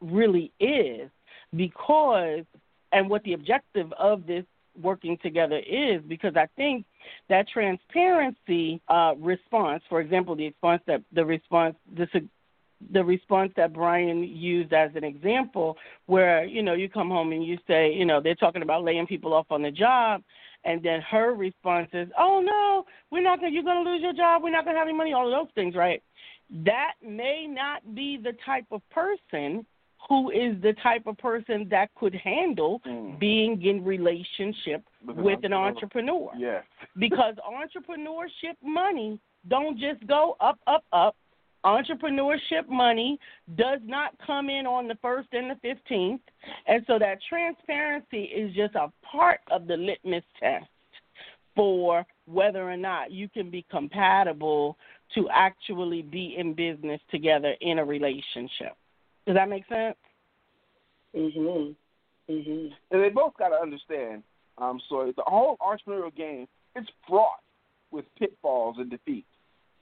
[0.00, 1.10] really is,
[1.56, 2.44] because
[2.92, 4.44] and what the objective of this
[4.80, 6.84] working together is because I think
[7.28, 12.06] that transparency uh, response, for example, the response that the response the
[12.92, 17.44] the response that Brian used as an example, where you know you come home and
[17.44, 20.22] you say, you know, they're talking about laying people off on the job,
[20.64, 23.52] and then her response is, "Oh no, we're not gonna.
[23.52, 24.42] You're gonna lose your job.
[24.42, 25.12] We're not gonna have any money.
[25.12, 26.02] All of those things, right?
[26.64, 29.64] That may not be the type of person
[30.08, 33.18] who is the type of person that could handle mm.
[33.18, 36.30] being in relationship with, with an entrepreneur.
[36.36, 36.64] Yes.
[36.98, 41.16] because entrepreneurship money don't just go up, up, up.
[41.64, 43.18] Entrepreneurship money
[43.56, 46.20] does not come in on the first and the fifteenth,
[46.66, 50.66] and so that transparency is just a part of the litmus test
[51.56, 54.76] for whether or not you can be compatible
[55.14, 58.76] to actually be in business together in a relationship.
[59.26, 59.96] Does that make sense?
[61.14, 61.76] Mhm.
[62.28, 62.76] Mhm.
[62.90, 64.22] And they both got to understand.
[64.58, 67.40] Um, so the whole entrepreneurial game it's fraught
[67.90, 69.28] with pitfalls and defeats,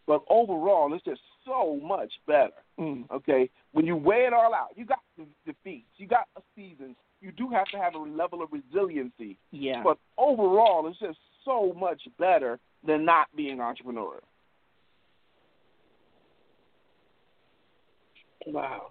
[0.07, 2.52] but overall it's just so much better.
[2.78, 3.11] Mm.
[3.11, 5.00] Okay, when you weigh it all out, you got
[5.46, 6.96] defeats, you got seasons.
[7.20, 9.38] You do have to have a level of resiliency.
[9.52, 9.83] Yeah.
[9.83, 14.24] But overall, it's just so much better than not being entrepreneurial.
[18.46, 18.90] Wow.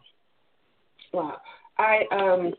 [1.13, 1.37] Wow.
[1.77, 2.53] I um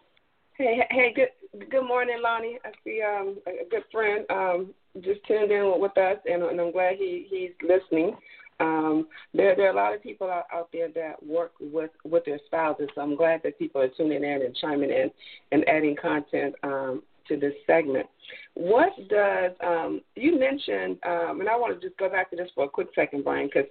[0.58, 2.58] hey hey good good morning Lonnie.
[2.64, 6.72] I see um a good friend um just tuned in with us and, and I'm
[6.72, 8.16] glad he he's listening.
[8.60, 12.26] Um, there there are a lot of people out, out there that work with with
[12.26, 12.88] their spouses.
[12.94, 15.10] So I'm glad that people are tuning in and chiming in
[15.50, 18.06] and adding content um, to this segment.
[18.52, 20.98] What does um, you mentioned?
[21.06, 23.46] Um, and I want to just go back to this for a quick second, Brian,
[23.46, 23.68] because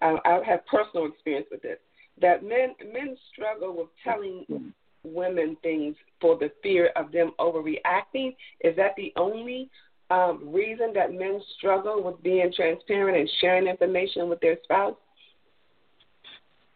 [0.00, 1.78] I, I have personal experience with this
[2.20, 4.72] that men men struggle with telling
[5.04, 8.34] women things for the fear of them overreacting.
[8.60, 9.70] Is that the only
[10.10, 14.96] um, reason that men struggle with being transparent and sharing information with their spouse?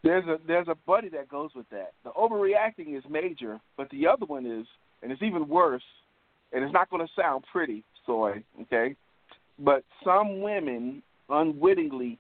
[0.05, 1.93] There's a there's a buddy that goes with that.
[2.05, 4.67] The overreacting is major, but the other one is,
[5.03, 5.83] and it's even worse,
[6.53, 8.95] and it's not going to sound pretty, soy, okay?
[9.59, 12.19] But some women unwittingly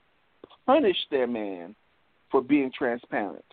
[0.66, 1.74] punish their man
[2.30, 3.44] for being transparent.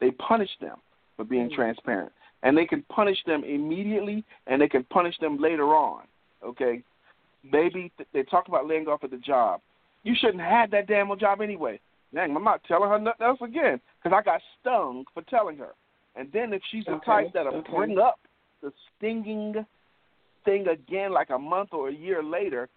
[0.00, 0.78] They punish them
[1.16, 1.54] for being mm-hmm.
[1.54, 2.12] transparent.
[2.42, 6.02] And they can punish them immediately and they can punish them later on.
[6.44, 6.82] Okay?
[7.50, 9.60] Maybe they talk about laying off at the job.
[10.02, 11.80] You shouldn't have had that damn job anyway.
[12.14, 15.70] Dang, I'm not telling her nothing else again because I got stung for telling her.
[16.16, 17.06] And then if she's the okay.
[17.06, 17.72] type that'll okay.
[17.74, 18.20] bring up
[18.62, 19.64] the stinging
[20.44, 22.68] thing again like a month or a year later,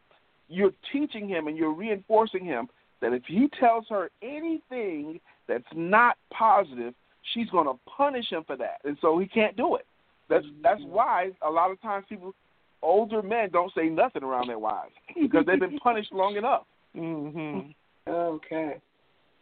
[0.50, 2.68] you're teaching him and you're reinforcing him
[3.02, 6.94] that if he tells her anything that's not positive,
[7.34, 9.86] she's going to punish him for that, and so he can't do it.
[10.30, 12.34] That's that's why a lot of times people,
[12.82, 16.66] older men, don't say nothing around their wives because they've been punished long enough.
[16.96, 17.74] Mhm.
[18.08, 18.82] Okay.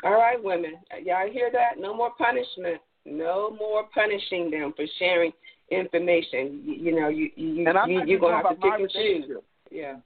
[0.04, 0.78] All right, women.
[1.04, 1.80] Y'all hear that?
[1.80, 2.82] No more punishment.
[3.06, 5.32] No more punishing them for sharing
[5.72, 6.62] information.
[6.64, 9.38] You, you know, you you and you, you're gonna have to pick and choose.
[9.72, 9.98] Yeah.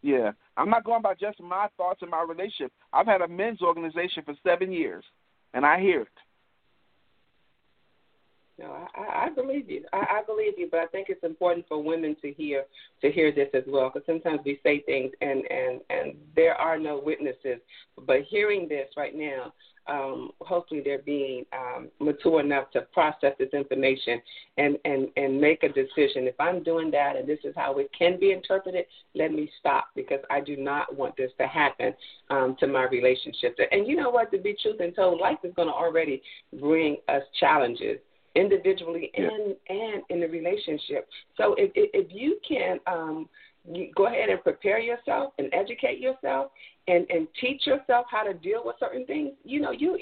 [0.00, 2.72] Yeah, I'm not going by just my thoughts and my relationship.
[2.92, 5.04] I've had a men's organization for seven years,
[5.54, 6.08] and I hear it.
[8.58, 9.84] No, I, I believe you.
[9.92, 12.64] I, I believe you, but I think it's important for women to hear
[13.02, 16.76] to hear this as well, because sometimes we say things and and and there are
[16.76, 17.60] no witnesses.
[18.04, 19.52] But hearing this right now,
[19.88, 24.20] um, hopefully they're being um, mature enough to process this information
[24.56, 26.26] and, and, and make a decision.
[26.26, 29.88] If I'm doing that and this is how it can be interpreted, let me stop
[29.94, 31.94] because I do not want this to happen
[32.30, 33.56] um, to my relationship.
[33.70, 34.30] And you know what?
[34.32, 36.22] To be truth and told, life is going to already
[36.60, 37.98] bring us challenges
[38.34, 41.08] individually and and in the relationship.
[41.36, 43.28] So if if, if you can um,
[43.70, 46.50] you go ahead and prepare yourself and educate yourself
[46.88, 49.96] and and teach yourself how to deal with certain things, you know you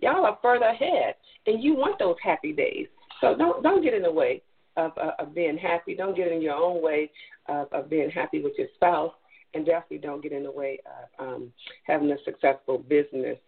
[0.00, 1.14] y'all are further ahead
[1.46, 2.86] and you want those happy days.
[3.20, 4.42] So don't don't get in the way
[4.76, 5.94] of uh, of being happy.
[5.94, 7.10] Don't get in your own way
[7.48, 9.12] of, of being happy with your spouse,
[9.54, 10.78] and definitely don't get in the way
[11.18, 11.52] of um,
[11.84, 13.38] having a successful business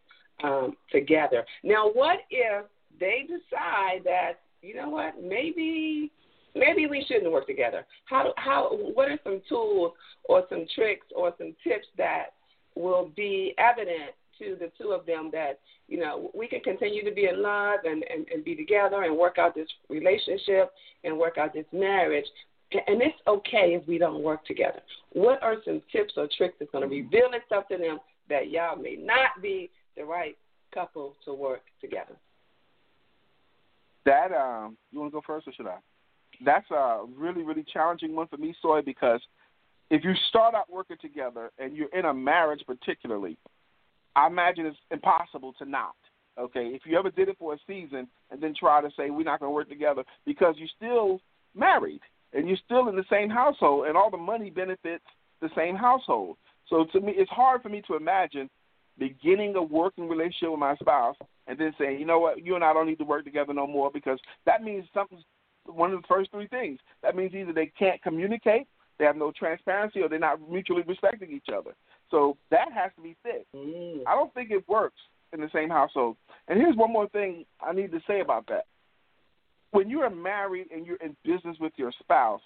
[0.42, 1.44] um, together.
[1.62, 2.64] Now, what if
[2.98, 6.11] they decide that you know what maybe
[6.55, 9.92] maybe we shouldn't work together how how what are some tools
[10.24, 12.31] or some tricks or some tips that
[12.79, 17.12] will be evident to the two of them that you know we can continue to
[17.12, 20.73] be in love and, and, and be together and work out this relationship
[21.05, 22.27] and work out this marriage
[22.87, 24.81] and it's okay if we don't work together.
[25.12, 28.77] What are some tips or tricks that's going to reveal itself to them that y'all
[28.77, 30.37] may not be the right
[30.75, 32.14] couple to work together?
[34.09, 35.77] that um, you want to go first or should I?
[36.45, 39.21] That's a really really challenging one for me, Soy, because
[39.90, 43.37] if you start out working together and you're in a marriage, particularly,
[44.16, 45.94] I imagine it's impossible to not.
[46.38, 49.24] Okay, if you ever did it for a season and then try to say we're
[49.24, 51.20] not going to work together because you're still
[51.57, 52.01] married
[52.33, 55.05] and you're still in the same household and all the money benefits
[55.40, 56.37] the same household.
[56.68, 58.48] So to me, it's hard for me to imagine
[58.98, 62.64] beginning a working relationship with my spouse and then saying, you know what, you and
[62.64, 65.24] I don't need to work together no more because that means something's
[65.64, 66.79] one of the first three things.
[67.03, 68.66] That means either they can't communicate,
[68.99, 71.75] they have no transparency, or they're not mutually respecting each other.
[72.11, 73.53] So that has to be fixed.
[73.55, 74.03] Mm.
[74.07, 74.99] I don't think it works
[75.33, 76.17] in the same household.
[76.49, 78.65] And here's one more thing I need to say about that.
[79.71, 82.41] When you are married and you're in business with your spouse,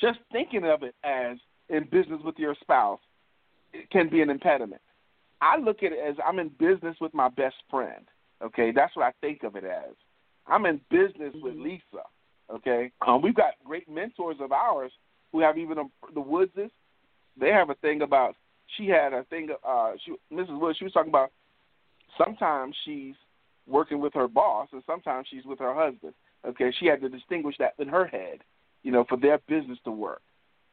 [0.00, 1.36] just thinking of it as
[1.68, 3.00] in business with your spouse
[3.92, 4.80] can be an impediment.
[5.40, 8.06] I look at it as I'm in business with my best friend.
[8.42, 9.94] Okay, that's what I think of it as.
[10.46, 11.64] I'm in business with mm-hmm.
[11.64, 12.04] Lisa.
[12.50, 14.92] Okay, um, we've got great mentors of ours
[15.34, 15.82] who have even a,
[16.14, 16.70] the Woodses.
[17.38, 18.36] They have a thing about.
[18.78, 19.48] She had a thing.
[19.66, 20.58] Uh, she, Mrs.
[20.60, 20.78] Woods.
[20.78, 21.32] She was talking about.
[22.16, 23.16] Sometimes she's
[23.66, 26.14] working with her boss, and sometimes she's with her husband.
[26.46, 28.38] Okay, she had to distinguish that in her head,
[28.84, 30.22] you know, for their business to work.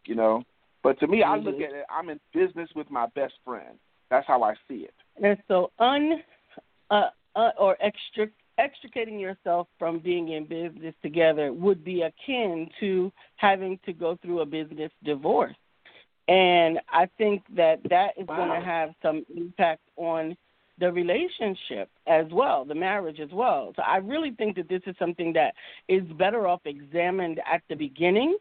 [0.06, 0.44] You know,
[0.84, 1.32] but to me, mm-hmm.
[1.32, 1.64] I look mm-hmm.
[1.64, 1.86] at it.
[1.90, 3.80] I'm in business with my best friend.
[4.12, 4.94] That's how I see it.
[5.24, 6.22] And so, un
[6.92, 8.28] uh, uh, or extra,
[8.62, 14.42] extricating yourself from being in business together would be akin to having to go through
[14.42, 15.56] a business divorce.
[16.28, 18.38] And I think that that is wow.
[18.38, 20.38] going to have some impact on
[20.80, 23.74] the relationship as well, the marriage as well.
[23.76, 25.54] So I really think that this is something that
[25.88, 28.38] is better off examined at the beginning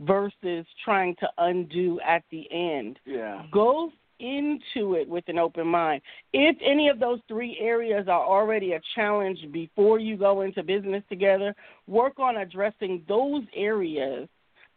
[0.00, 2.98] versus trying to undo at the end.
[3.06, 3.44] Yeah.
[3.50, 6.02] Go into it with an open mind.
[6.32, 11.02] If any of those three areas are already a challenge before you go into business
[11.08, 11.54] together,
[11.86, 14.28] work on addressing those areas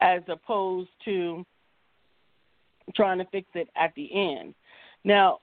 [0.02, 1.46] as opposed to
[2.96, 4.54] trying to fix it at the end.
[5.04, 5.40] Now,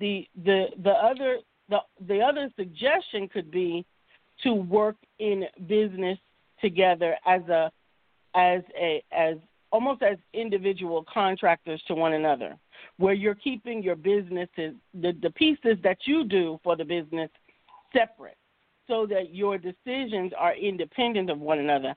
[0.00, 3.84] the the the other the the other suggestion could be
[4.42, 6.18] to work in business
[6.60, 7.70] together as a
[8.34, 9.36] as a as
[9.70, 12.56] almost as individual contractors to one another,
[12.98, 17.30] where you're keeping your businesses, the, the pieces that you do for the business,
[17.92, 18.36] separate
[18.86, 21.94] so that your decisions are independent of one another.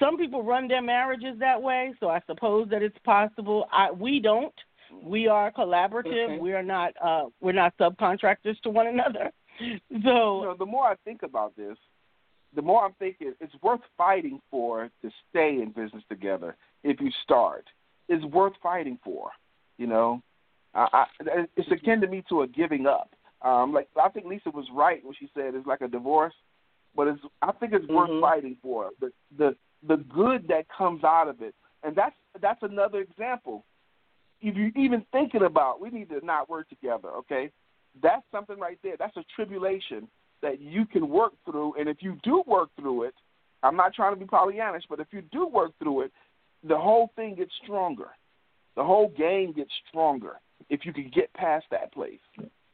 [0.00, 3.66] Some people run their marriages that way, so I suppose that it's possible.
[3.72, 4.54] I, we don't.
[5.02, 6.24] We are collaborative.
[6.24, 6.38] Okay.
[6.40, 6.92] We are not.
[7.02, 9.30] Uh, we're not subcontractors to one another.
[9.58, 11.78] So you know, the more I think about this,
[12.54, 17.10] the more I'm thinking it's worth fighting for to stay in business together if you
[17.22, 17.64] start.
[18.10, 19.30] It's worth fighting for.
[19.78, 20.22] You know,
[20.74, 23.10] I, I, it's akin to me to a giving up.
[23.42, 26.34] Um, like I think Lisa was right when she said it's like a divorce,
[26.94, 27.94] but it's I think it's mm-hmm.
[27.94, 28.90] worth fighting for.
[29.00, 29.56] The the
[29.86, 33.64] the good that comes out of it, and that's that's another example.
[34.40, 37.50] If you're even thinking about we need to not work together, okay?
[38.02, 38.96] That's something right there.
[38.98, 40.08] That's a tribulation
[40.42, 41.74] that you can work through.
[41.78, 43.14] And if you do work through it,
[43.62, 46.12] I'm not trying to be Pollyannish, but if you do work through it,
[46.62, 48.08] the whole thing gets stronger.
[48.76, 52.20] The whole game gets stronger if you can get past that place.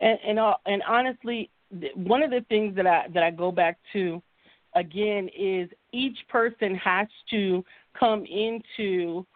[0.00, 1.50] And and, uh, and honestly,
[1.94, 4.22] one of the things that I that I go back to
[4.74, 7.64] again is each person has to
[7.98, 9.26] come into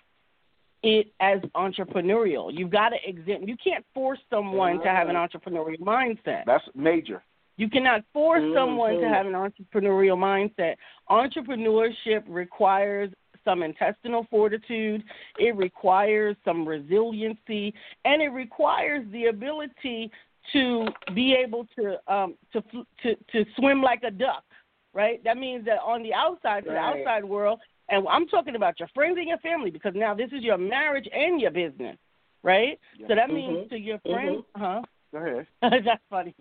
[0.82, 2.50] it as entrepreneurial.
[2.52, 3.48] You've got to exempt.
[3.48, 6.44] You can't force someone to have an entrepreneurial mindset.
[6.46, 7.22] That's major.
[7.56, 8.54] You cannot force mm-hmm.
[8.54, 10.76] someone to have an entrepreneurial mindset.
[11.10, 13.10] Entrepreneurship requires
[13.46, 15.02] some intestinal fortitude,
[15.38, 17.72] it requires some resiliency,
[18.04, 20.10] and it requires the ability
[20.52, 21.84] to be able to
[22.14, 22.62] um, to
[23.02, 24.44] to to swim like a duck.
[24.92, 25.22] Right.
[25.24, 26.74] That means that on the outside, to right.
[26.76, 30.30] the outside world, and I'm talking about your friends and your family because now this
[30.32, 31.96] is your marriage and your business,
[32.42, 32.78] right?
[32.98, 33.08] Yeah.
[33.08, 33.34] So that Mm-hmm.
[33.54, 34.60] means to your friends, Mhm.
[34.60, 34.82] huh?
[35.12, 35.46] Go ahead.
[35.84, 36.34] That's funny.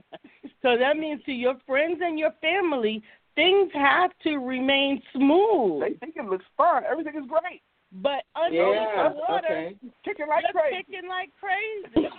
[0.61, 3.03] So that means to your friends and your family,
[3.35, 5.81] things have to remain smooth.
[5.81, 6.83] They think it looks fun.
[6.89, 7.61] Everything is great.
[7.91, 9.09] But under Yeah.
[9.09, 9.75] the water, Okay.
[10.03, 10.75] Kicking like crazy.
[10.83, 12.09] kicking like crazy.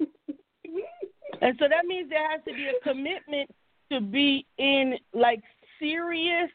[1.42, 3.50] and so that means there has to be a commitment
[3.90, 5.42] to be in like
[5.78, 6.50] serious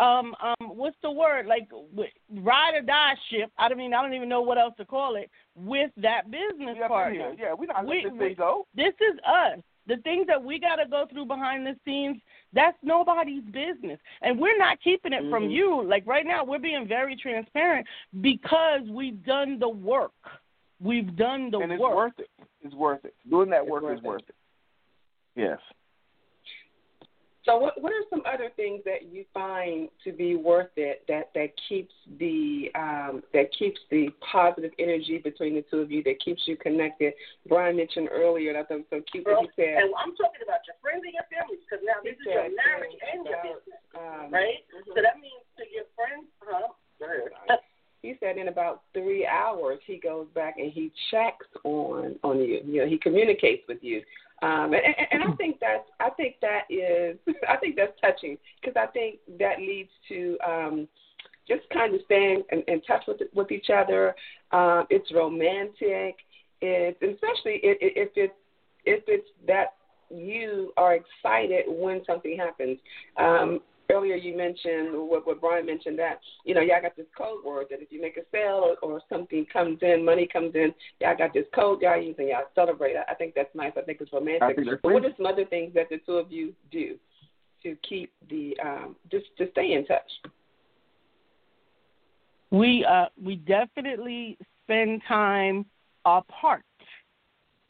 [0.00, 2.10] um um what's the word like w-
[2.42, 5.16] ride or die ship i don't mean i don't even know what else to call
[5.16, 8.66] it with that business Yeah, partner yeah, we're not We- letting we- this go.
[8.74, 12.16] this is us the things that we got to go through behind the scenes
[12.52, 15.52] that's nobody's business and we're not keeping it from Mhm.
[15.52, 17.86] you like right now we're being very transparent
[18.20, 20.12] because we've done the work
[20.80, 21.64] we've done the work.
[21.64, 22.30] and it's work worth it.
[22.62, 23.14] It's worth it.
[23.30, 24.34] Doing that It's work is worth it.
[25.34, 25.58] Yes.
[27.46, 31.30] So what what are some other things that you find to be worth it that
[31.34, 36.18] that keeps the um, that keeps the positive energy between the two of you that
[36.18, 37.14] keeps you connected?
[37.48, 40.74] Brian mentioned earlier that was so cute that he said and I'm talking about your
[40.82, 44.66] friends and your families because now this is your marriage and your business, um, right?
[44.90, 46.74] So that means to your friends, huh?
[48.06, 52.60] He said in about three hours he goes back and he checks on on you.
[52.64, 54.02] You know, he communicates with you.
[54.42, 57.16] Um, and, and, and I think that's I think that is
[57.48, 60.88] I think that's touching because I think that leads to um,
[61.48, 64.14] just kind of staying in, in touch with with each other.
[64.52, 66.16] Um, it's romantic.
[66.60, 68.34] It's especially if, if it's
[68.84, 69.74] if it's that
[70.10, 72.78] you are excited when something happens.
[73.16, 73.60] Um,
[73.90, 77.66] earlier you mentioned what, what Brian mentioned that you know y'all got this code word
[77.70, 81.16] that if you make a sale or, or something comes in, money comes in, y'all
[81.16, 82.96] got this code y'all use and y'all celebrate.
[82.96, 83.72] I, I think that's nice.
[83.76, 84.56] I think it's romantic.
[84.56, 86.96] Think but what are some other things that the two of you do
[87.62, 90.10] to keep the um, just to stay in touch?
[92.50, 95.66] we uh we definitely spend time
[96.04, 96.62] apart.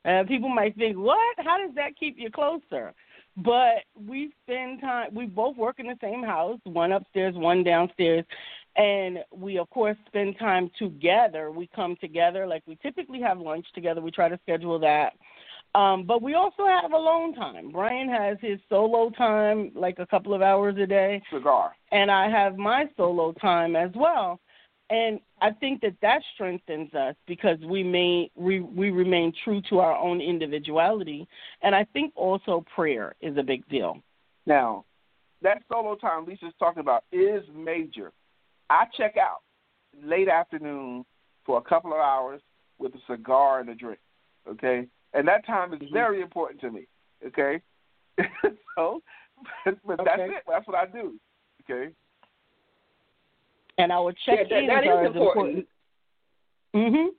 [0.04, 1.36] Uh, people might think, "What?
[1.38, 2.94] How does that keep you closer?"
[3.36, 5.14] But we spend time.
[5.14, 8.24] We both work in the same house, one upstairs, one downstairs,
[8.76, 11.50] and we of course spend time together.
[11.50, 14.00] We come together, like we typically have lunch together.
[14.00, 15.12] We try to schedule that.
[15.74, 17.70] Um, but we also have alone time.
[17.70, 21.72] Brian has his solo time, like a couple of hours a day Cigar.
[21.92, 24.40] and I have my solo time as well.
[24.88, 29.80] And I think that that strengthens us because we may we, we remain true to
[29.80, 31.26] our own individuality,
[31.62, 34.00] and I think also prayer is a big deal.
[34.46, 34.84] Now,
[35.42, 38.12] that solo time Lisa's talking about is major.
[38.70, 39.40] I check out
[40.04, 41.04] late afternoon
[41.44, 42.40] for a couple of hours
[42.78, 43.98] with a cigar and a drink.
[44.48, 44.86] Okay?
[45.14, 45.94] And that time is mm-hmm.
[45.94, 46.86] very important to me.
[47.26, 47.60] Okay?
[48.76, 49.02] so
[49.64, 50.36] but that's Okay.
[50.36, 50.42] it.
[50.48, 51.14] That's what I do.
[51.62, 51.92] Okay?
[53.78, 55.68] And our Yeah, check that, ins that are is as important.
[56.74, 57.14] Mhm.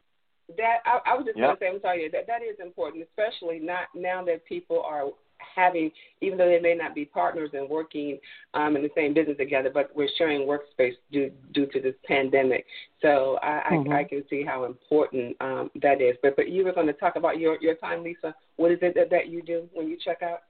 [0.57, 1.45] That I, I was just Yep.
[1.45, 5.09] going to say, I'm sorry, that that is important, especially not now that people are
[5.39, 5.91] having,
[6.21, 8.19] even though they may not be partners and working
[8.53, 12.65] um, in the same business together, but we're sharing workspace due due to this pandemic.
[13.01, 13.91] So I, Mhm.
[13.91, 16.17] I, I can see how important um, that is.
[16.23, 18.33] But but you were going to talk about your your time, Lisa.
[18.55, 20.43] What is it that, that you do when you check out?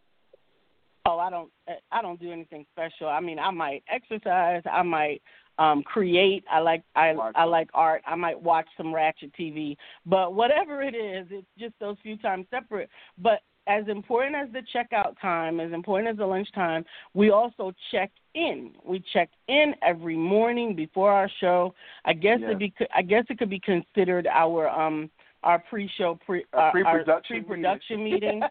[1.05, 1.49] Oh, I don't
[1.91, 3.08] I don't do anything special.
[3.08, 5.22] I mean, I might exercise, I might
[5.58, 9.76] um create, I like I Watch I like art, I might watch some ratchet TV.
[10.05, 12.89] But whatever it is, it's just those few times separate.
[13.18, 17.74] But as important as the checkout time, as important as the lunch time, we also
[17.91, 18.72] check in.
[18.86, 21.74] We check in every morning before our show.
[22.05, 22.51] I guess Yes.
[22.51, 25.10] it be I guess it could be considered our um
[25.48, 28.04] our pre-show pre uh, our pre-production meeting.
[28.04, 28.41] meeting.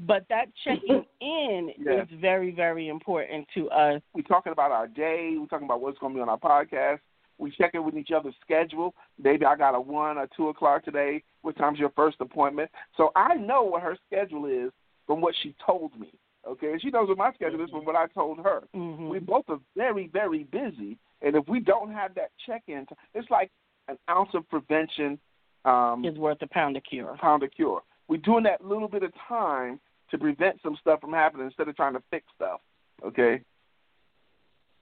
[0.00, 2.02] but that checking in Yeah.
[2.02, 4.00] is very very important to us.
[4.14, 5.34] We're talking about our day.
[5.38, 7.00] We're talking about what's going to be on our podcast.
[7.38, 8.94] We check in with each other's schedule.
[9.22, 11.22] Maybe I got a one or two o'clock today.
[11.42, 12.70] What time's your first appointment?
[12.96, 14.70] So I know what her schedule is
[15.06, 16.12] from what she told me.
[16.48, 18.62] Okay, she knows what my schedule is from what I told her.
[18.74, 19.08] Mhm.
[19.10, 23.50] We both are very, very busy, and if we don't have that check-in, it's like
[23.88, 25.18] an ounce of prevention,
[25.64, 27.16] um, is worth a pound of cure.
[27.20, 27.82] pound of cure.
[28.08, 29.80] We're doing that little bit of time
[30.10, 32.60] to prevent some stuff from happening instead of trying to fix stuff.
[33.04, 33.42] Okay.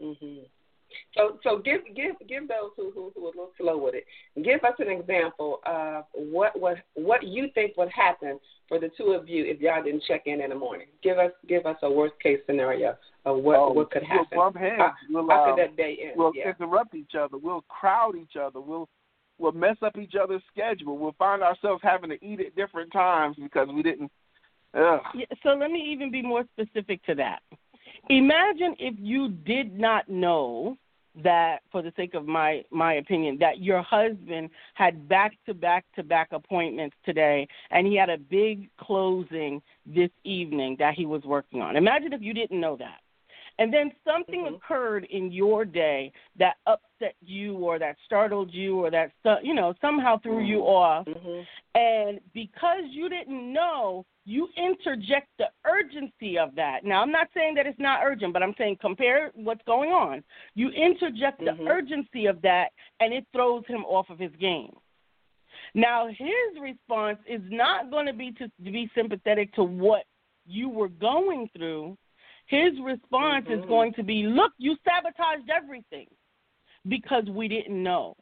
[0.01, 0.49] Mhm.
[1.17, 4.05] So, so give give give those who who who are a little slow with it.
[4.43, 9.13] Give us an example of what what what you think would happen for the two
[9.13, 10.87] of you if y'all didn't check in in the morning.
[11.03, 14.27] Give us give us a worst case scenario of what oh, what could happen.
[14.33, 14.75] We'll bump heads.
[14.79, 16.13] How, we'll, how uh, could that day end?
[16.17, 16.51] We'll yeah.
[16.51, 17.37] interrupt each other.
[17.39, 18.61] We'll crowd each other.
[18.61, 18.89] We'll
[19.39, 20.99] we'll mess up each other's schedule.
[20.99, 24.11] We'll find ourselves having to eat at different times because we didn't.
[24.75, 25.01] Ugh.
[25.15, 27.41] Yeah, so let me even be more specific to that.
[28.09, 30.77] Imagine if you did not know
[31.23, 35.85] that for the sake of my my opinion that your husband had back to back
[35.95, 41.23] to back appointments today and he had a big closing this evening that he was
[41.25, 42.99] working on imagine if you didn't know that
[43.59, 44.55] and then something mm-hmm.
[44.55, 49.75] occurred in your day that upset you or that startled you or that you know
[49.81, 51.41] somehow threw you off mm-hmm.
[51.75, 57.55] and because you didn't know you interject the urgency of that now i'm not saying
[57.55, 60.23] that it's not urgent but i'm saying compare what's going on
[60.55, 61.65] you interject mm-hmm.
[61.65, 62.69] the urgency of that
[63.01, 64.75] and it throws him off of his game
[65.75, 70.05] now his response is not going to be to, to be sympathetic to what
[70.47, 71.97] you were going through
[72.47, 73.61] his response mm-hmm.
[73.61, 76.07] is going to be, Look, you sabotaged everything
[76.89, 78.17] because we didn't know.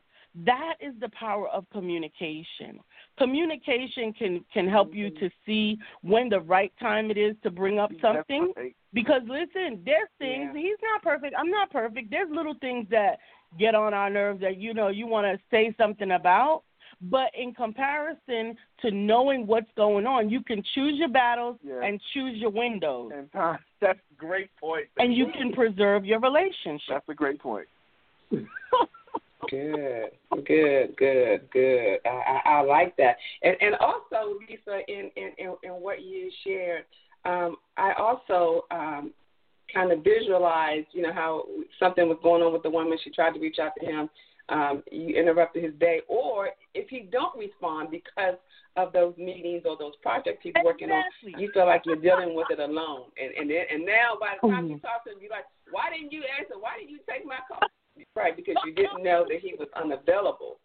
[0.46, 2.80] That is the power of communication.
[3.18, 5.24] Communication can can help you Mm-hmm.
[5.26, 8.52] to see when the right time it is to bring up something.
[8.92, 10.60] Because listen, there's things Yeah.
[10.60, 11.34] he's not perfect.
[11.38, 12.10] I'm not perfect.
[12.10, 13.18] There's little things that
[13.58, 16.62] get on our nerves that you know you want to say something about.
[17.00, 21.80] But in comparison to knowing what's going on, you can choose your battles Yeah.
[21.82, 24.86] and choose your windows, And time, that's a great point.
[24.98, 26.80] and you can preserve your relationship.
[26.88, 27.68] That's a great point.
[29.50, 30.10] Good,
[30.46, 31.98] good, good, good.
[32.06, 36.30] I, I, I like that, and and also Lisa, in in in, in what you
[36.42, 36.84] shared,
[37.26, 39.12] um, I also um,
[39.72, 41.44] kind of visualized, you know, how
[41.78, 42.98] something was going on with the woman.
[43.02, 44.08] She tried to reach out to him.
[44.50, 48.34] Um, you interrupted his day, or if he don't respond because
[48.76, 52.50] of those meetings or those projects he's working on, you feel like you're dealing with
[52.50, 53.04] it alone.
[53.20, 54.82] And and then, and now by the time you Mhm.
[54.82, 56.58] talk to him, you're like, why didn't you answer?
[56.58, 57.70] Why didn't you take my call?
[58.14, 60.60] Right, because you didn't know that he was unavailable.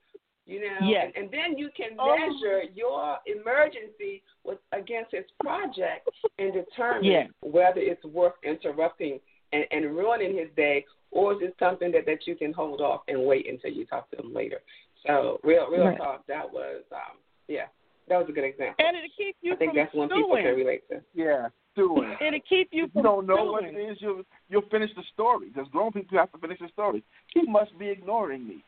[0.45, 1.13] You know, Yes.
[1.15, 2.17] and, and then you can Oh.
[2.17, 6.09] measure your emergency with against his project
[6.39, 7.31] and determine Yes.
[7.41, 9.21] whether it's worth interrupting
[9.53, 13.01] and, and ruining his day, or is it something that that you can hold off
[13.07, 14.59] and wait until you talk to him later.
[15.07, 15.97] So, real, real Right.
[15.97, 16.25] talk.
[16.27, 17.65] That was, um, yeah,
[18.09, 18.75] that was a good example.
[18.85, 20.43] And it'll keep you I think from that's one people stewing.
[20.45, 21.01] can relate to.
[21.13, 22.15] Yeah, doing.
[22.21, 23.77] It'll keep you from you don't know what stewing.
[23.77, 25.49] it is, you'll you'll finish the story.
[25.49, 27.03] Because grown people have to finish the story.
[27.33, 28.63] He must be ignoring me.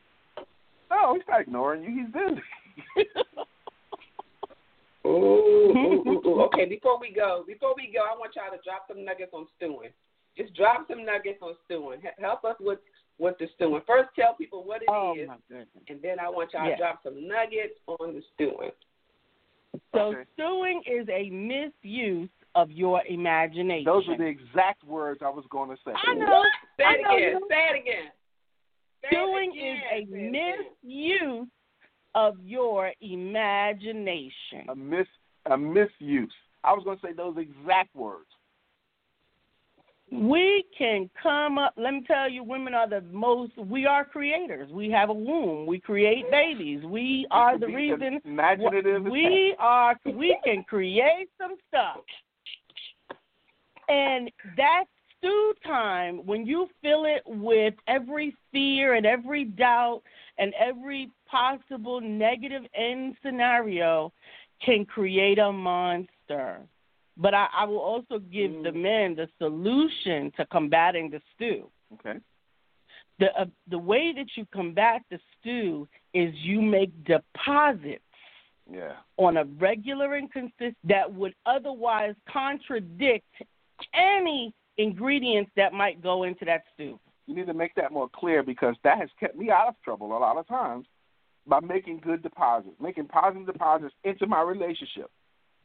[0.90, 1.90] No, he's not ignoring you.
[2.04, 3.08] He's busy.
[5.06, 6.40] Ooh, ooh, ooh, ooh.
[6.52, 9.46] Okay, before we go, before we go, I want y'all to drop some nuggets on
[9.56, 9.90] stewing.
[10.36, 12.00] Just drop some nuggets on stewing.
[12.18, 12.78] Help us with
[13.18, 13.82] with the stewing.
[13.86, 16.76] First, tell people what it oh, is, oh my and then I want y'all Yeah.
[16.76, 18.70] to drop some nuggets on the stewing.
[19.94, 20.24] So Okay.
[20.34, 23.84] stewing is a misuse of your imagination.
[23.84, 25.92] Those are the exact words I was going to say.
[25.94, 26.42] I know.
[26.78, 27.32] Say I it know again.
[27.32, 28.12] you- Say it again.
[29.02, 29.76] Say it Stewing again.
[29.76, 31.48] is a misuse
[32.14, 34.68] of your imagination.
[34.68, 35.06] A mis
[35.46, 36.32] a misuse.
[36.64, 38.28] I was going to say those exact words.
[40.12, 41.72] We can come up.
[41.78, 43.56] Let me tell you, women are the most.
[43.56, 44.70] We are creators.
[44.70, 45.66] We have a womb.
[45.66, 46.84] We create babies.
[46.84, 48.20] We are the reason.
[48.24, 49.04] Imaginative.
[49.04, 49.98] We are.
[50.04, 52.04] We can create some stuff.
[53.88, 54.84] And that
[55.16, 60.02] stew time, when you fill it with every fear and every doubt
[60.36, 64.12] and every possible negative end scenario,
[64.62, 66.60] can create a monster.
[67.16, 68.82] But I, I will also give the Mm.
[68.82, 71.68] men the solution to combating the stew.
[71.94, 72.18] Okay.
[73.18, 78.02] The uh, the way that you combat the stew is you make deposits
[78.70, 78.96] Yeah.
[79.18, 83.26] on a regular and consistent that would otherwise contradict
[83.92, 86.98] any ingredients that might go into that stew.
[87.26, 90.16] You need to make that more clear because that has kept me out of trouble
[90.16, 90.86] a lot of times
[91.46, 95.10] by making good deposits, making positive deposits into my relationship.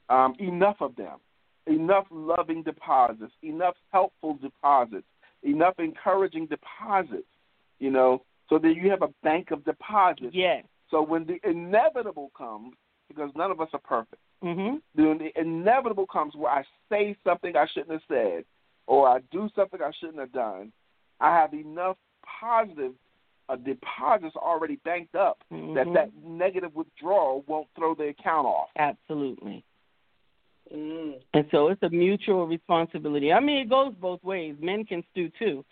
[0.09, 1.19] Um, enough of them,
[1.67, 5.07] enough loving deposits, enough helpful deposits,
[5.43, 7.27] enough encouraging deposits,
[7.79, 10.33] you know, so that you have a bank of deposits.
[10.33, 10.65] Yes.
[10.89, 12.73] So when the inevitable comes,
[13.07, 14.81] because none of us are perfect, Mhm.
[14.95, 18.45] when the inevitable comes where I say something I shouldn't have said
[18.85, 20.71] or I do something I shouldn't have done,
[21.19, 22.93] I have enough positive
[23.49, 25.93] uh, deposits already banked up that Mhm.
[25.93, 28.69] that negative withdrawal won't throw the account off.
[28.75, 29.63] Absolutely.
[30.73, 31.13] Mm.
[31.33, 33.31] And so it's a mutual responsibility.
[33.31, 34.55] I mean, it goes both ways.
[34.59, 35.63] Men can stew too.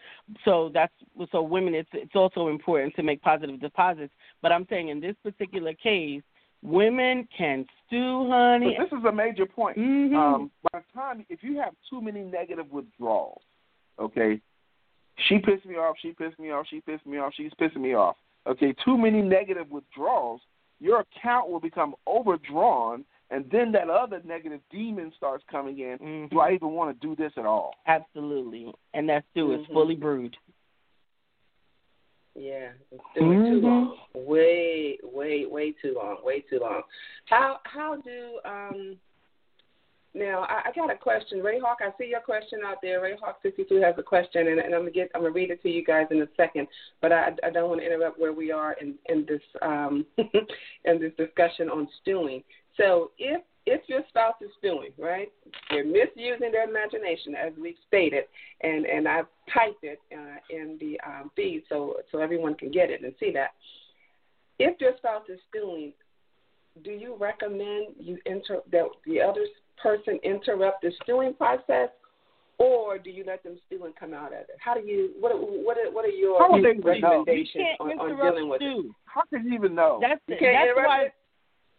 [0.43, 0.93] So that's
[1.31, 1.75] so women.
[1.75, 4.13] It's it's also important to make positive deposits.
[4.41, 6.21] But I'm saying in this particular case,
[6.63, 8.75] women can stew, honey.
[8.77, 9.77] But this is a major point.
[9.77, 10.15] Mhm.
[10.15, 13.41] Um, by the time, if you have too many negative withdrawals,
[13.99, 14.39] okay,
[15.27, 17.93] she pissed me off, she pissed me off, she pissed me off, she's pissing me
[17.93, 18.17] off.
[18.47, 20.41] Okay, too many negative withdrawals,
[20.79, 25.97] your account will become overdrawn, and then that other negative demon starts coming in.
[25.97, 26.29] Mhm.
[26.29, 27.75] Do I even want to do this at all?
[27.87, 29.73] Absolutely, and that stew is Mhm.
[29.73, 30.37] fully brewed.
[32.35, 33.63] Yeah, it's doing too Mhm.
[33.63, 33.99] long.
[34.13, 36.23] Way, way, way too long.
[36.23, 36.83] Way too long.
[37.25, 38.99] How how do um
[40.13, 41.41] now I, I got a question.
[41.41, 43.01] Ray Hawk, I see your question out there.
[43.01, 45.49] Ray Hawk sixty two has a question and, and I'm gonna get I'm gonna read
[45.49, 46.67] it to you guys in a second.
[47.01, 50.99] But I I don't want to interrupt where we are in, in this um in
[50.99, 52.43] this discussion on stewing.
[52.77, 55.31] So if if your spouse is stewing, right?
[55.71, 58.25] They're misusing their imagination, as we've stated,
[58.61, 62.89] and and I've typed it uh, in the um, feed so so everyone can get
[62.89, 63.51] it and see that.
[64.59, 65.93] If your spouse is stewing,
[66.83, 69.45] do you recommend you inter that the other
[69.81, 71.89] person interrupt the stewing process,
[72.59, 74.49] or do you let them stew and come out of it?
[74.59, 76.93] How do you what are- what are, what are your How would they know?
[76.93, 78.85] You recommendations on, on interrupt dealing with it?
[79.05, 79.97] How can you even know?
[80.01, 80.39] That's You it.
[80.39, 81.01] can't That's interrupt why.
[81.05, 81.13] it?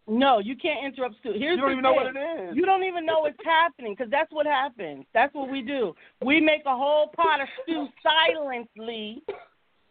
[0.09, 1.33] No, you can't interrupt stew.
[1.37, 2.23] Here's you don't the even know what thing.
[2.23, 2.57] it is.
[2.57, 5.05] You don't even know what's happening because that's what happens.
[5.13, 5.95] That's what we do.
[6.25, 9.23] We make a whole pot of stew silently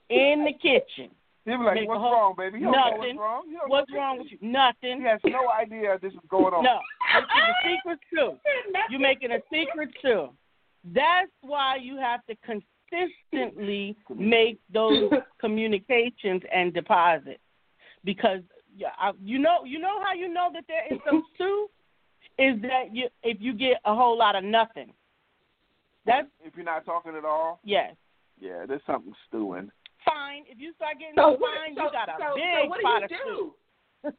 [0.10, 1.12] in the kitchen.
[1.44, 2.60] He'll be like, make "What's whole- wrong, baby?
[2.60, 3.18] You don't know Nothing.
[3.18, 3.44] what's wrong.
[3.68, 4.38] What's wrong with you?
[4.42, 5.02] Nothing.
[5.02, 6.64] He has no idea this is going on.
[6.64, 6.80] No,
[7.14, 8.40] this is a secret stew.
[8.90, 10.30] You're making a secret stew.
[10.94, 17.42] That's why you have to consistently make those communications and deposits
[18.04, 18.42] because
[18.76, 21.70] yeah, I- you know you know how you know that there is some stew
[22.38, 24.94] is that you if you get a whole lot of nothing.
[26.06, 27.96] That's If you're not talking at all, yes.
[28.40, 29.72] yeah, there's something stewing.
[30.06, 30.44] Fine.
[30.48, 31.58] If you start getting So so what?
[31.58, 33.54] fine, so, you got a so, big so what pot do of you stew.
[34.04, 34.12] do?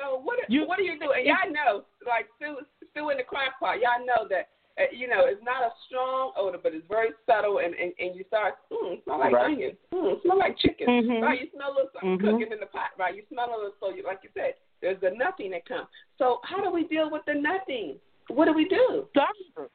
[0.00, 0.38] So what?
[0.48, 1.12] You- what do you do?
[1.12, 2.56] And y'all know, like stew,
[2.90, 3.80] stew in the crock pot.
[3.80, 4.48] Y'all know that.
[4.76, 8.16] Uh, you know, it's not a strong odor, but it's very subtle, and and, and
[8.16, 9.46] you start, mm, smell like Right.
[9.46, 11.22] onion, mm, smell like chicken, Mhm.
[11.22, 11.40] right?
[11.42, 12.30] You smell a little something Mhm.
[12.32, 13.14] cooking in the pot, right?
[13.14, 15.86] You smell a little, so you, like you said, there's the nothing that comes.
[16.18, 18.00] So how do we deal with the nothing?
[18.28, 19.08] What do we do?
[19.14, 19.70] Doctor.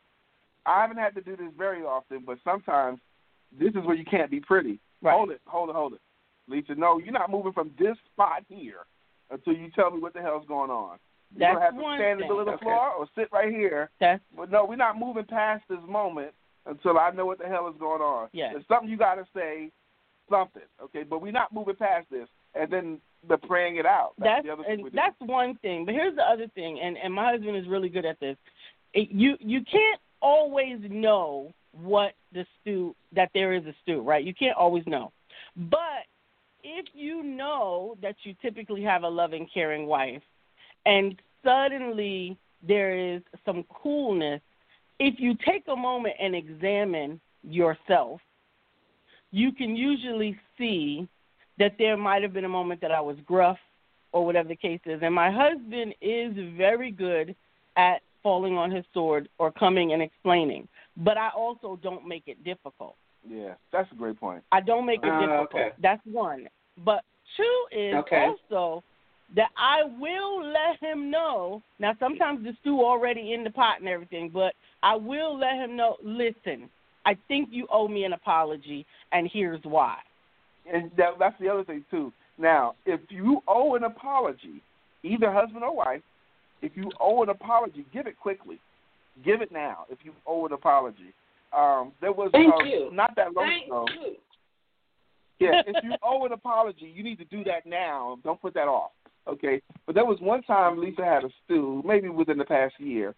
[0.65, 2.99] I haven't had to do this very often, but sometimes
[3.51, 4.79] this is where you can't be pretty.
[5.01, 5.13] Right.
[5.13, 6.01] Hold it, hold it, hold it.
[6.47, 8.85] Lisa, no, you're not moving from this spot here
[9.31, 10.99] until you tell me what the hell's going on.
[11.35, 12.37] You're That's gonna have to one stand in the thing.
[12.37, 12.63] middle of Okay.
[12.65, 13.89] floor or sit right here.
[13.99, 16.33] That's But no, we're not moving past this moment
[16.65, 18.29] until I know what the hell is going on.
[18.33, 18.53] Yes.
[18.53, 19.71] There's something you got to say,
[20.29, 21.03] something, okay?
[21.03, 24.13] But we're not moving past this, and then the praying it out.
[24.17, 25.85] That's, that's the other thing and that's one thing.
[25.85, 28.37] But here's the other thing, and and my husband is really good at this.
[28.93, 34.23] It, you you can't always know what the stew that there is a stew, right?
[34.23, 35.11] You can't always know.
[35.55, 36.05] But
[36.63, 40.21] if you know that you typically have a loving, caring wife,
[40.85, 44.41] and suddenly there is some coolness,
[44.99, 48.19] if you take a moment and examine yourself,
[49.31, 51.07] you can usually see
[51.57, 53.57] that there might have been a moment that I was gruff
[54.11, 54.99] or whatever the case is.
[55.03, 57.35] And my husband is very good
[57.77, 60.67] at falling on his sword or coming and explaining.
[60.97, 62.95] But I also don't make it difficult.
[63.29, 64.43] yeah, that's a great point.
[64.51, 65.53] I don't make it Ah, difficult.
[65.53, 65.69] okay.
[65.81, 66.49] That's one.
[66.83, 67.03] But
[67.37, 68.25] two is Okay.
[68.51, 68.83] also
[69.35, 71.61] that I will let him know.
[71.79, 75.75] Now, sometimes the stew already in the pot and everything, but I will let him
[75.75, 75.97] know.
[76.03, 76.69] Listen,
[77.05, 79.97] I think you owe me an apology, and here's why.
[80.71, 82.11] And that, that's the other thing too.
[82.37, 84.61] Now, if you owe an apology,
[85.03, 86.01] either husband or wife,
[86.61, 88.59] if you owe an apology, give it quickly.
[89.23, 89.85] Give it now.
[89.89, 91.13] If you owe an apology,
[91.55, 92.89] um, there was Thank uh, you.
[92.93, 93.85] not that long Thank ago.
[93.93, 94.15] you.
[95.39, 98.19] Yeah, if you owe an apology, you need to do that now.
[98.23, 98.91] Don't put that off.
[99.29, 99.61] Okay.
[99.85, 103.15] But there was one time Lisa had a stew, maybe within the past year.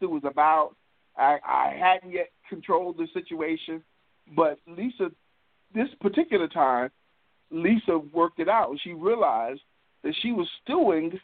[0.00, 0.74] It was about
[1.16, 3.82] I I hadn't yet controlled the situation,
[4.34, 5.10] but Lisa,
[5.74, 6.90] this particular time,
[7.50, 8.76] Lisa worked it out.
[8.82, 9.60] She realized
[10.02, 11.18] that she was stewing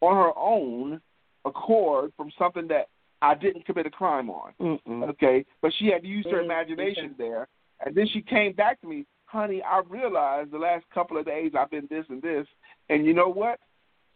[0.00, 1.00] on her own
[1.44, 2.88] accord from something that
[3.22, 4.52] I didn't commit a crime on.
[4.60, 5.08] Mm-mm.
[5.10, 7.48] Okay, but she had used use her imagination there,
[7.84, 9.62] and then she came back to me, honey.
[9.62, 12.46] I realized the last couple of days I've been this and this,
[12.88, 13.58] and you know what?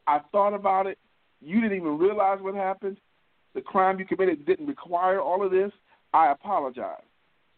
[0.09, 0.99] I thought about it.
[1.41, 2.97] You didn't even realize what happened.
[3.55, 5.71] The crime you committed didn't require all of this.
[6.13, 7.09] I apologize,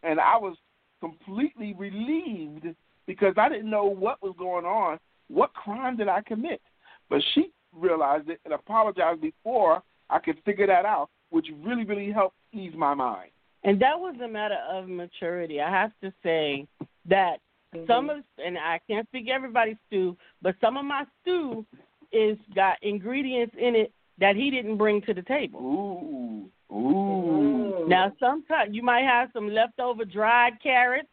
[0.02, 0.56] and I was
[1.00, 2.66] completely relieved
[3.06, 4.98] because I didn't know what was going on.
[5.28, 6.60] What crime did I commit?
[7.08, 11.08] But she realized it and apologized before I could figure that out.
[11.30, 13.30] which really, really helped ease my mind.
[13.64, 15.60] And that was a matter of maturity.
[15.60, 16.66] I have to say
[17.08, 17.38] that
[17.74, 17.86] mm-hmm.
[17.86, 21.64] some of, and I can't speak everybody's stew, but some of my stew
[22.12, 25.60] is got ingredients in it that he didn't bring to the table.
[25.60, 27.88] Ooh, ooh.
[27.88, 31.08] Now, sometimes you might have some leftover dried carrots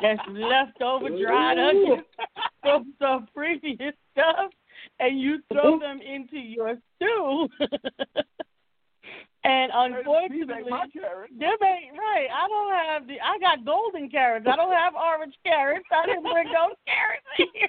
[0.00, 2.04] that's leftover dried onions
[2.62, 4.50] from some previous stuff,
[5.00, 7.48] and you throw them into your stew.
[9.44, 12.28] And unfortunately, them ain't right.
[12.30, 13.14] I don't have the.
[13.20, 14.46] I got golden carrots.
[14.48, 15.84] I don't have orange carrots.
[15.90, 17.68] I didn't bring those carrots here.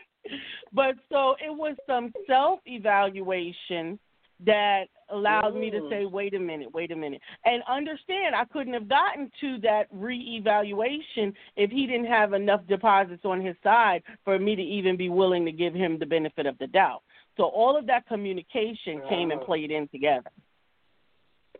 [0.73, 3.99] But so it was some self evaluation
[4.45, 7.21] that allowed me to say, wait a minute, wait a minute.
[7.45, 13.23] And understand, I couldn't have gotten to that reevaluation if he didn't have enough deposits
[13.23, 16.57] on his side for me to even be willing to give him the benefit of
[16.57, 17.03] the doubt.
[17.37, 20.29] So all of that communication came and played in together.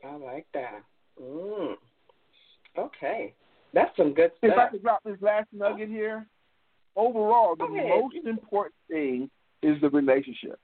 [0.03, 0.83] I like that.
[1.21, 1.75] Mm.
[2.77, 3.33] Okay.
[3.73, 4.51] That's some good stuff.
[4.51, 6.27] If I could drop this last nugget here,
[6.95, 9.29] overall, the most important thing
[9.61, 10.59] is the relationship.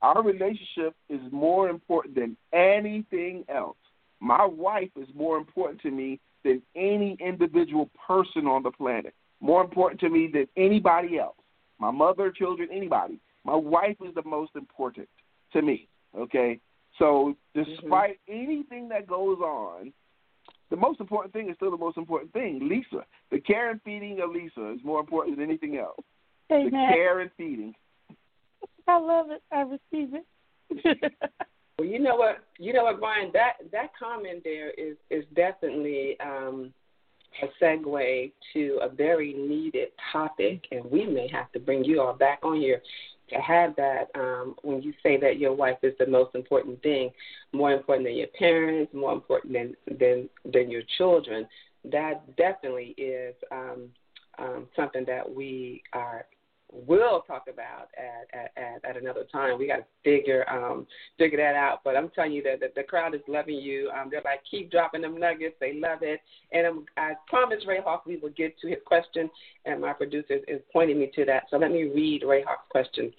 [0.00, 3.76] Our relationship is more important than anything else.
[4.20, 9.14] My wife is more important to me than any individual person on the planet.
[9.40, 11.36] More important to me than anybody else.
[11.78, 13.20] My mother, children, anybody.
[13.44, 15.08] My wife is the most important
[15.52, 15.88] to me.
[16.16, 16.60] Okay?
[16.98, 18.42] So, despite mm-hmm.
[18.42, 19.92] anything that goes on,
[20.70, 22.68] the most important thing is still the most important thing.
[22.68, 26.04] Lisa, the care and feeding of Lisa is more important than anything else.
[26.52, 26.70] Amen.
[26.70, 27.74] The care and feeding.
[28.86, 29.42] I love it.
[29.52, 30.24] I receive it.
[31.78, 32.44] well, you know what?
[32.58, 33.30] You know what, Brian?
[33.32, 36.72] That that comment there is is definitely um,
[37.42, 42.14] a segue to a very needed topic, and we may have to bring you all
[42.14, 42.82] back on here
[43.30, 47.10] to have that um, when you say that your wife is the most important thing,
[47.52, 51.46] more important than your parents, more important than than than your children.
[51.84, 53.90] That definitely is um,
[54.38, 56.26] um, something that we are
[56.70, 59.58] will talk about at at, at, another time.
[59.58, 61.80] We got to figure um figure that out.
[61.84, 63.90] But I'm telling you that the, crowd is loving you.
[63.90, 65.56] Um, they're like keep dropping them nuggets.
[65.60, 66.20] They love it.
[66.52, 69.30] And I'm, I promised Ray Hawk we will get to his question,
[69.64, 71.44] and my producer is pointing me to that.
[71.50, 73.12] So let me read Ray Hawk's question.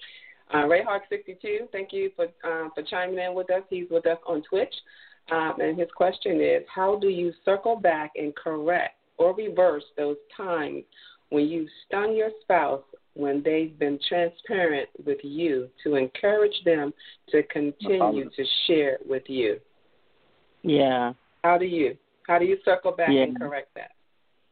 [0.53, 3.63] Uh, Ray Hawk 62, thank you for um, for chiming in with us.
[3.69, 4.73] He's with us on Twitch,
[5.31, 10.17] um, and his question is: How do you circle back and correct or reverse those
[10.35, 10.83] times
[11.29, 12.81] when you stun your spouse
[13.19, 16.93] when they've been transparent with you to encourage them
[17.29, 19.59] to continue to share with you.
[20.63, 21.13] Yeah.
[21.43, 21.97] How do you
[22.27, 23.23] how do you circle back yeah.
[23.23, 23.91] and correct that?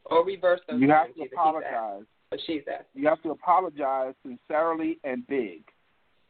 [0.05, 2.03] Or reverse those You have to apologize.
[2.29, 2.87] But she's asked.
[2.93, 5.63] You have to apologize sincerely and big.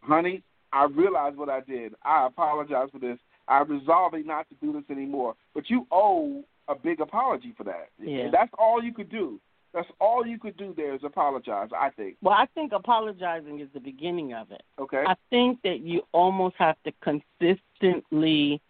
[0.01, 1.93] Honey, I realize what I did.
[2.03, 3.17] I apologize for this.
[3.47, 5.35] I'm resolving not to do this anymore.
[5.55, 7.89] But you owe a big apology for that.
[7.99, 8.25] Yeah.
[8.25, 9.39] And that's all you could do.
[9.74, 12.18] That's all you could do there is apologize, I think.
[12.22, 14.63] Well, I think apologizing is the beginning of it.
[14.80, 15.03] Okay.
[15.05, 18.61] I think that you almost have to consistently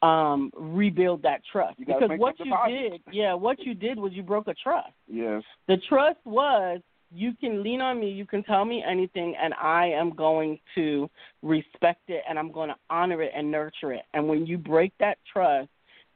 [0.00, 4.46] um rebuild that trust because what you did yeah what you did was you broke
[4.46, 6.80] a trust yes the trust was
[7.10, 11.10] you can lean on me you can tell me anything and i am going to
[11.42, 14.92] respect it and i'm going to honor it and nurture it and when you break
[15.00, 15.68] that trust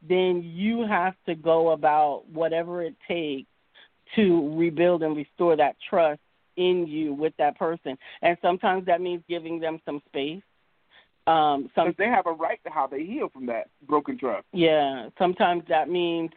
[0.08, 3.48] then you have to go about whatever it takes
[4.16, 6.20] to rebuild and restore that trust
[6.56, 7.96] in you with that person.
[8.20, 10.42] And sometimes that means giving them some space.
[11.26, 14.44] Um, some they have a right to how they heal from that broken trust.
[14.52, 16.30] Yeah, sometimes that means,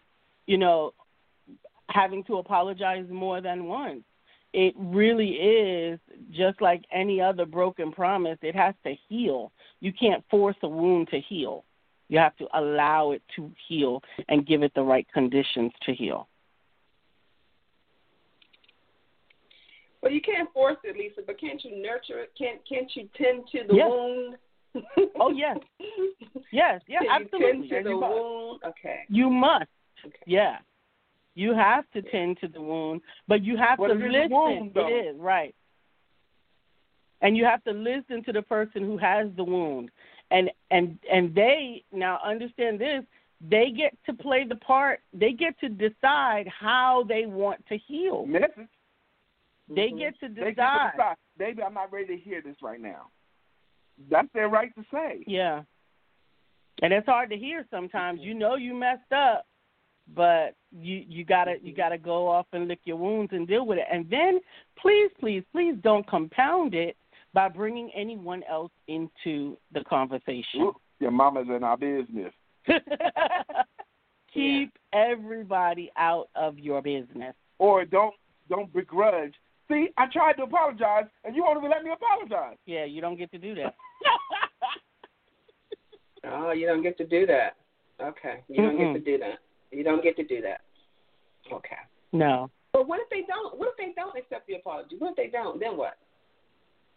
[0.46, 0.94] you know,
[1.90, 4.04] having to apologize more than once.
[4.54, 6.00] It really is
[6.32, 8.38] just like any other broken promise.
[8.42, 9.52] It has to heal.
[9.82, 11.66] You can't force a wound to heal.
[12.08, 16.28] You have to allow it to heal and give it the right conditions to heal.
[20.06, 22.32] Well, you can't force it, Lisa, but can't you nurture it?
[22.38, 23.88] Can't can't you tend to the yes.
[23.90, 24.36] wound?
[25.20, 25.58] oh yes,
[26.52, 27.64] yes, yeah, Can absolutely.
[27.64, 28.60] You tend to the wound.
[28.68, 29.00] Okay.
[29.10, 29.66] You must.
[30.06, 30.16] Okay.
[30.28, 30.58] Yeah.
[31.34, 34.30] You have to tend to the wound, but you have what to listen.
[34.30, 35.56] Wound, it is right,
[37.22, 39.90] and you have to listen to the person who has the wound,
[40.30, 43.04] and and and they now understand this.
[43.42, 45.00] They get to play the part.
[45.14, 48.28] They get to decide how they want to heal.
[48.28, 48.70] Message.
[49.68, 49.98] They mm-hmm.
[49.98, 50.46] get to decide.
[50.46, 51.16] They get to decide.
[51.38, 53.08] Baby, I'm not ready to hear this right now.
[54.10, 55.24] That's their right to say.
[55.26, 55.64] Yeah.
[56.82, 58.20] And it's hard to hear sometimes.
[58.22, 59.46] You know you messed up,
[60.14, 63.78] but you you gotta you gotta go off and lick your wounds and deal with
[63.78, 63.86] it.
[63.92, 64.40] And then
[64.78, 66.98] please, please, please don't compound it
[67.34, 70.62] by bringing anyone else into the conversation.
[70.62, 72.34] Ooh, your mama's in our business.
[72.68, 72.78] Keep
[74.34, 75.12] yeah.
[75.12, 77.34] everybody out of your business.
[77.58, 78.14] Or don't
[78.50, 79.34] don't begrudge.
[79.68, 82.58] See, I tried to apologize, and you won't even let me apologize.
[82.66, 83.76] Yeah, you don't get to do that.
[86.26, 87.56] oh, you don't get to do that.
[88.02, 88.94] Okay, you don't Mm-mm.
[88.94, 89.40] get to do that.
[89.72, 90.62] You don't get to do that.
[91.52, 91.78] Okay.
[92.12, 92.50] No.
[92.74, 93.58] But what if they don't?
[93.58, 94.96] What if they don't accept the apology?
[95.00, 95.60] What if they don't?
[95.60, 95.98] Then what?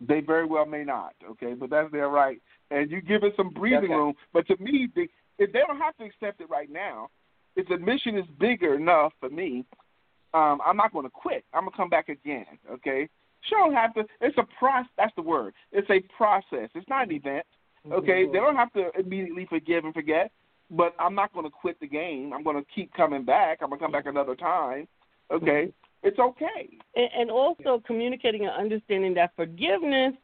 [0.01, 1.15] They very well may not.
[1.31, 2.41] Okay, but that's their right,
[2.71, 3.95] and you give it some breathing okay.
[3.95, 4.15] room.
[4.33, 5.09] But to me, they,
[5.39, 7.09] if they don't have to accept it right now,
[7.57, 9.65] if the mission is bigger enough for me,
[10.35, 11.45] um, I'm not going to quit.
[11.55, 12.47] I'm gonna come back again.
[12.71, 13.09] Okay.
[13.49, 14.05] Sure, don't have to.
[14.21, 14.91] It's a process.
[14.97, 15.55] That's the word.
[15.73, 16.69] It's a process.
[16.75, 17.47] It's not an event.
[17.91, 18.25] Okay.
[18.25, 18.33] Mm-hmm.
[18.33, 20.31] They don't have to immediately forgive and forget.
[20.71, 22.33] But I'm not going to quit the game.
[22.35, 23.59] I'm going to keep coming back.
[23.63, 24.87] I'm going to come back another time.
[25.31, 25.73] Okay.
[26.03, 26.69] It's okay.
[26.95, 30.15] And, and also communicating and understanding that forgiveness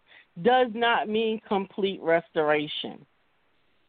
[0.42, 3.06] does not mean complete restoration.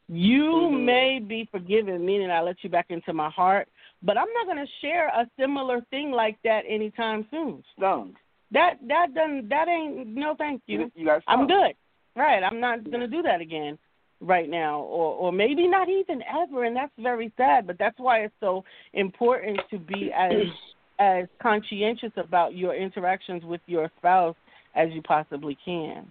[0.08, 0.86] You mm-hmm.
[0.86, 3.68] may be forgiven, meaning I let you back into my heart,
[4.06, 7.64] but I'm not going to share a similar thing like that anytime soon.
[7.78, 8.10] No.
[8.52, 10.92] That that doesn't that ain't no thank you.
[10.96, 11.74] you guys I'm good.
[12.16, 12.42] Right.
[12.44, 13.78] I'm not going to do that again
[14.22, 18.20] right now or or maybe not even ever and that's very sad but that's why
[18.20, 20.32] it's so important to be as
[21.00, 24.36] as conscientious about your interactions with your spouse
[24.74, 26.10] as you possibly can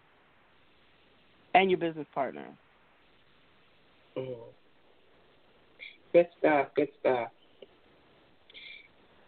[1.55, 2.47] and your business partner
[4.19, 4.37] mm.
[6.13, 7.29] good stuff good stuff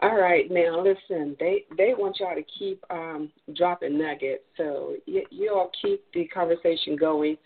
[0.06, 1.36] all right, now listen.
[1.40, 6.96] They they want y'all to keep um, dropping nuggets, so you, all keep the conversation
[6.96, 7.36] going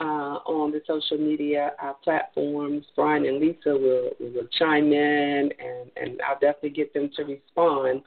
[0.00, 2.86] uh, on the social media uh, platforms.
[2.94, 8.00] Brian and Lisa will will chime in, and and I'll definitely get them to respond.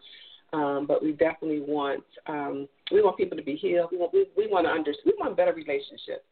[0.53, 3.89] Um, but we definitely want um, we want people to be healed.
[3.91, 6.25] We want we, we want to under we want better relationships.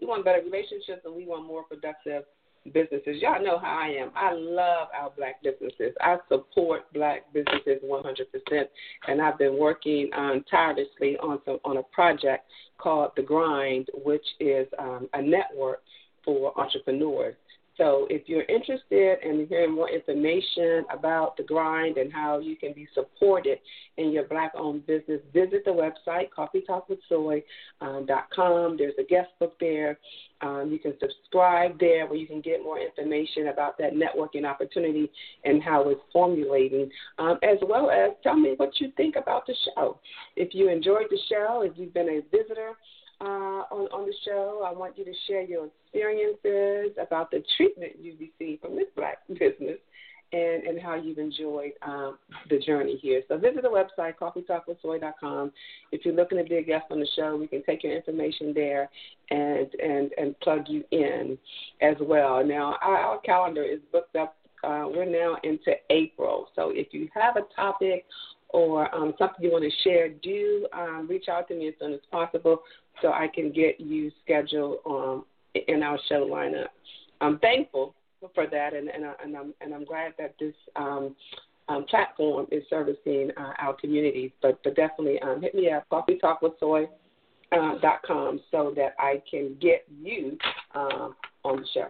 [0.00, 2.24] We want better relationships, and we want more productive
[2.72, 3.20] businesses.
[3.20, 4.10] Y'all know how I am.
[4.14, 5.94] I love our black businesses.
[6.00, 8.64] I support black businesses 100%,
[9.08, 14.24] and I've been working um, tirelessly on some on a project called The Grind, which
[14.40, 15.82] is um, a network
[16.24, 17.34] for entrepreneurs.
[17.80, 22.74] So if you're interested in hearing more information about the grind and how you can
[22.74, 23.58] be supported
[23.96, 28.76] in your black owned business, visit the website coffeetalkwithsoy.com.
[28.76, 29.98] There's a guest book there.
[30.42, 35.10] Um, you can subscribe there where you can get more information about that networking opportunity
[35.46, 39.54] and how it's formulating, um, as well as tell me what you think about the
[39.74, 39.98] show.
[40.36, 42.76] If you enjoyed the show, if you've been a visitor,
[43.20, 44.62] uh, on, on the show.
[44.66, 49.18] I want you to share your experiences about the treatment you've received from this black
[49.28, 49.78] business
[50.32, 52.18] and, and how you've enjoyed um,
[52.48, 53.22] the journey here.
[53.28, 55.52] So visit the website, coffeetalkwithsoy.com.
[55.92, 58.52] If you're looking to be a guest on the show, we can take your information
[58.54, 58.88] there
[59.30, 61.36] and, and, and plug you in
[61.82, 62.44] as well.
[62.44, 64.36] Now, our, our calendar is booked up.
[64.62, 66.48] Uh, we're now into April.
[66.54, 68.04] So if you have a topic
[68.52, 71.92] or um, something you want to share, do um, reach out to me as soon
[71.92, 72.62] as possible
[73.02, 75.24] so I can get you scheduled um,
[75.54, 76.68] in our show lineup.
[77.20, 77.94] I'm thankful
[78.34, 81.14] for that, and, and, I, and I'm and I'm glad that this um,
[81.68, 84.30] um, platform is servicing uh, our communities.
[84.42, 86.88] But but definitely um, hit me up, coffeetalkwithsoy.com,
[87.52, 90.36] uh, so that I can get you
[90.74, 91.88] um, on the show.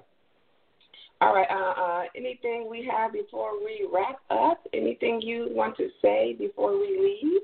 [1.21, 1.47] All right.
[1.51, 4.66] Uh, uh, anything we have before we wrap up?
[4.73, 7.43] Anything you want to say before we leave?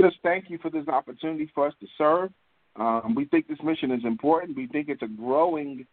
[0.00, 2.30] Just thank you for this opportunity for us to serve.
[2.76, 4.56] Um, we think this mission is important.
[4.56, 5.86] We think it's a growing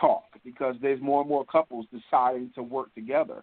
[0.00, 3.42] talk because there's more and more couples deciding to work together.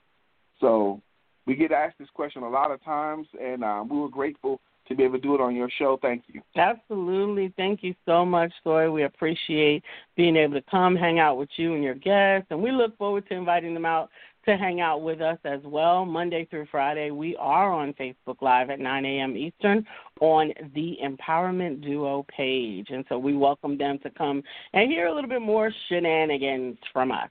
[0.59, 1.01] So
[1.45, 4.59] we get asked this question a lot of times, and um, we were grateful
[4.91, 5.97] to be able to do it on your show.
[6.01, 6.41] Thank you.
[6.55, 7.53] Absolutely.
[7.57, 8.89] Thank you so much, Soy.
[8.91, 9.83] We appreciate
[10.15, 13.27] being able to come hang out with you and your guests, and we look forward
[13.29, 14.09] to inviting them out
[14.45, 16.05] to hang out with us as well.
[16.05, 19.37] Monday through Friday, we are on Facebook Live at 9 a.m.
[19.37, 19.85] Eastern
[20.19, 22.87] on the Empowerment Duo page.
[22.89, 24.41] And so we welcome them to come
[24.73, 27.29] and hear a little bit more shenanigans from us.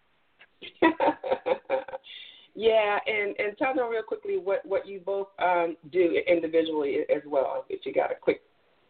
[2.60, 7.22] yeah, and, and tell them real quickly what, what you both um, do individually as
[7.26, 8.42] well, if you got a quick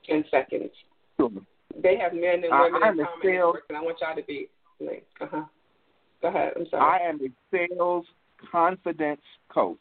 [0.08, 0.70] 10 seconds.
[1.16, 1.30] Sure.
[1.80, 4.48] They have men and women uh, in common, and I want y'all to be
[4.80, 5.44] like, uh-huh.
[6.20, 6.52] Go ahead.
[6.56, 7.00] I'm sorry.
[7.00, 8.06] I am a sales
[8.50, 9.22] confidence
[9.54, 9.78] coach.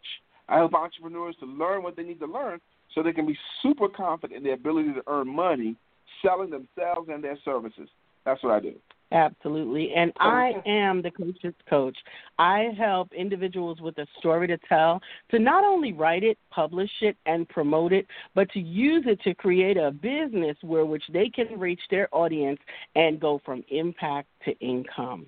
[0.48, 2.60] I help entrepreneurs to learn what they need to learn
[2.94, 5.76] so they can be super confident in their ability to earn money
[6.24, 7.90] selling themselves and their services.
[8.24, 8.76] That's what I do.
[9.12, 9.92] Absolutely.
[9.96, 11.98] And I am the coach's coach.
[12.38, 15.02] I help individuals with a story to tell
[15.32, 18.06] to not only write it, publish it, and promote it,
[18.36, 22.60] but to use it to create a business where which they can reach their audience
[22.96, 25.26] and go from impact to income.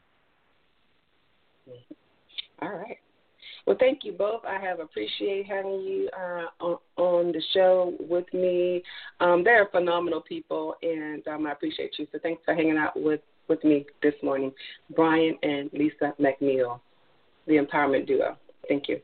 [2.62, 2.98] All right.
[3.66, 4.42] Well, thank you both.
[4.46, 8.84] I have appreciated having you uh, on, on the show with me.
[9.20, 12.08] Um, they're phenomenal people, and um, I appreciate you.
[12.12, 14.52] So thanks for hanging out with, with me this morning,
[14.96, 16.80] Brian and Lisa McNeil,
[17.48, 18.38] the Empowerment Duo.
[18.68, 19.00] Thank you.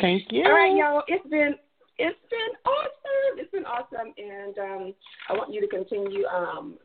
[0.00, 0.44] Thank you.
[0.44, 1.02] All right, y'all.
[1.08, 1.54] It's been
[1.98, 3.38] it's been awesome.
[3.38, 4.94] It's been awesome, and um,
[5.28, 6.78] I want you to continue um,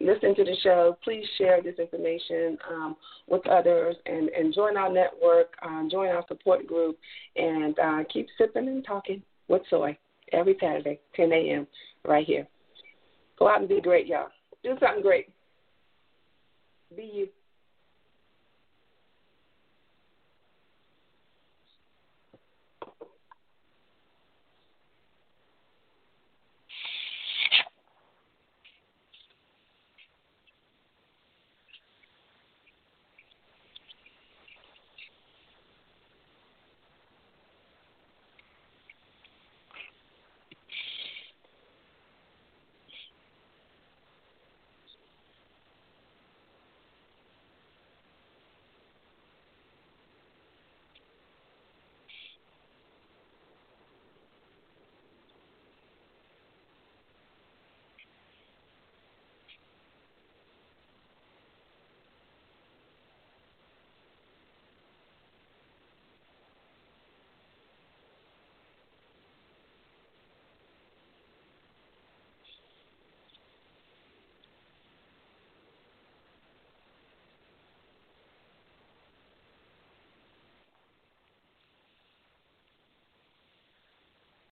[0.00, 0.96] listening to the show.
[1.04, 2.96] Please share this information um,
[3.28, 6.98] with others, and, and join our network, uh, join our support group,
[7.36, 9.96] and uh, keep sipping and talking with soy
[10.32, 11.66] every Saturday, 10 a.m.
[12.04, 12.46] right here.
[13.38, 14.28] Go out and be great, y'all.
[14.62, 15.28] Do something great.
[16.94, 17.28] Be you.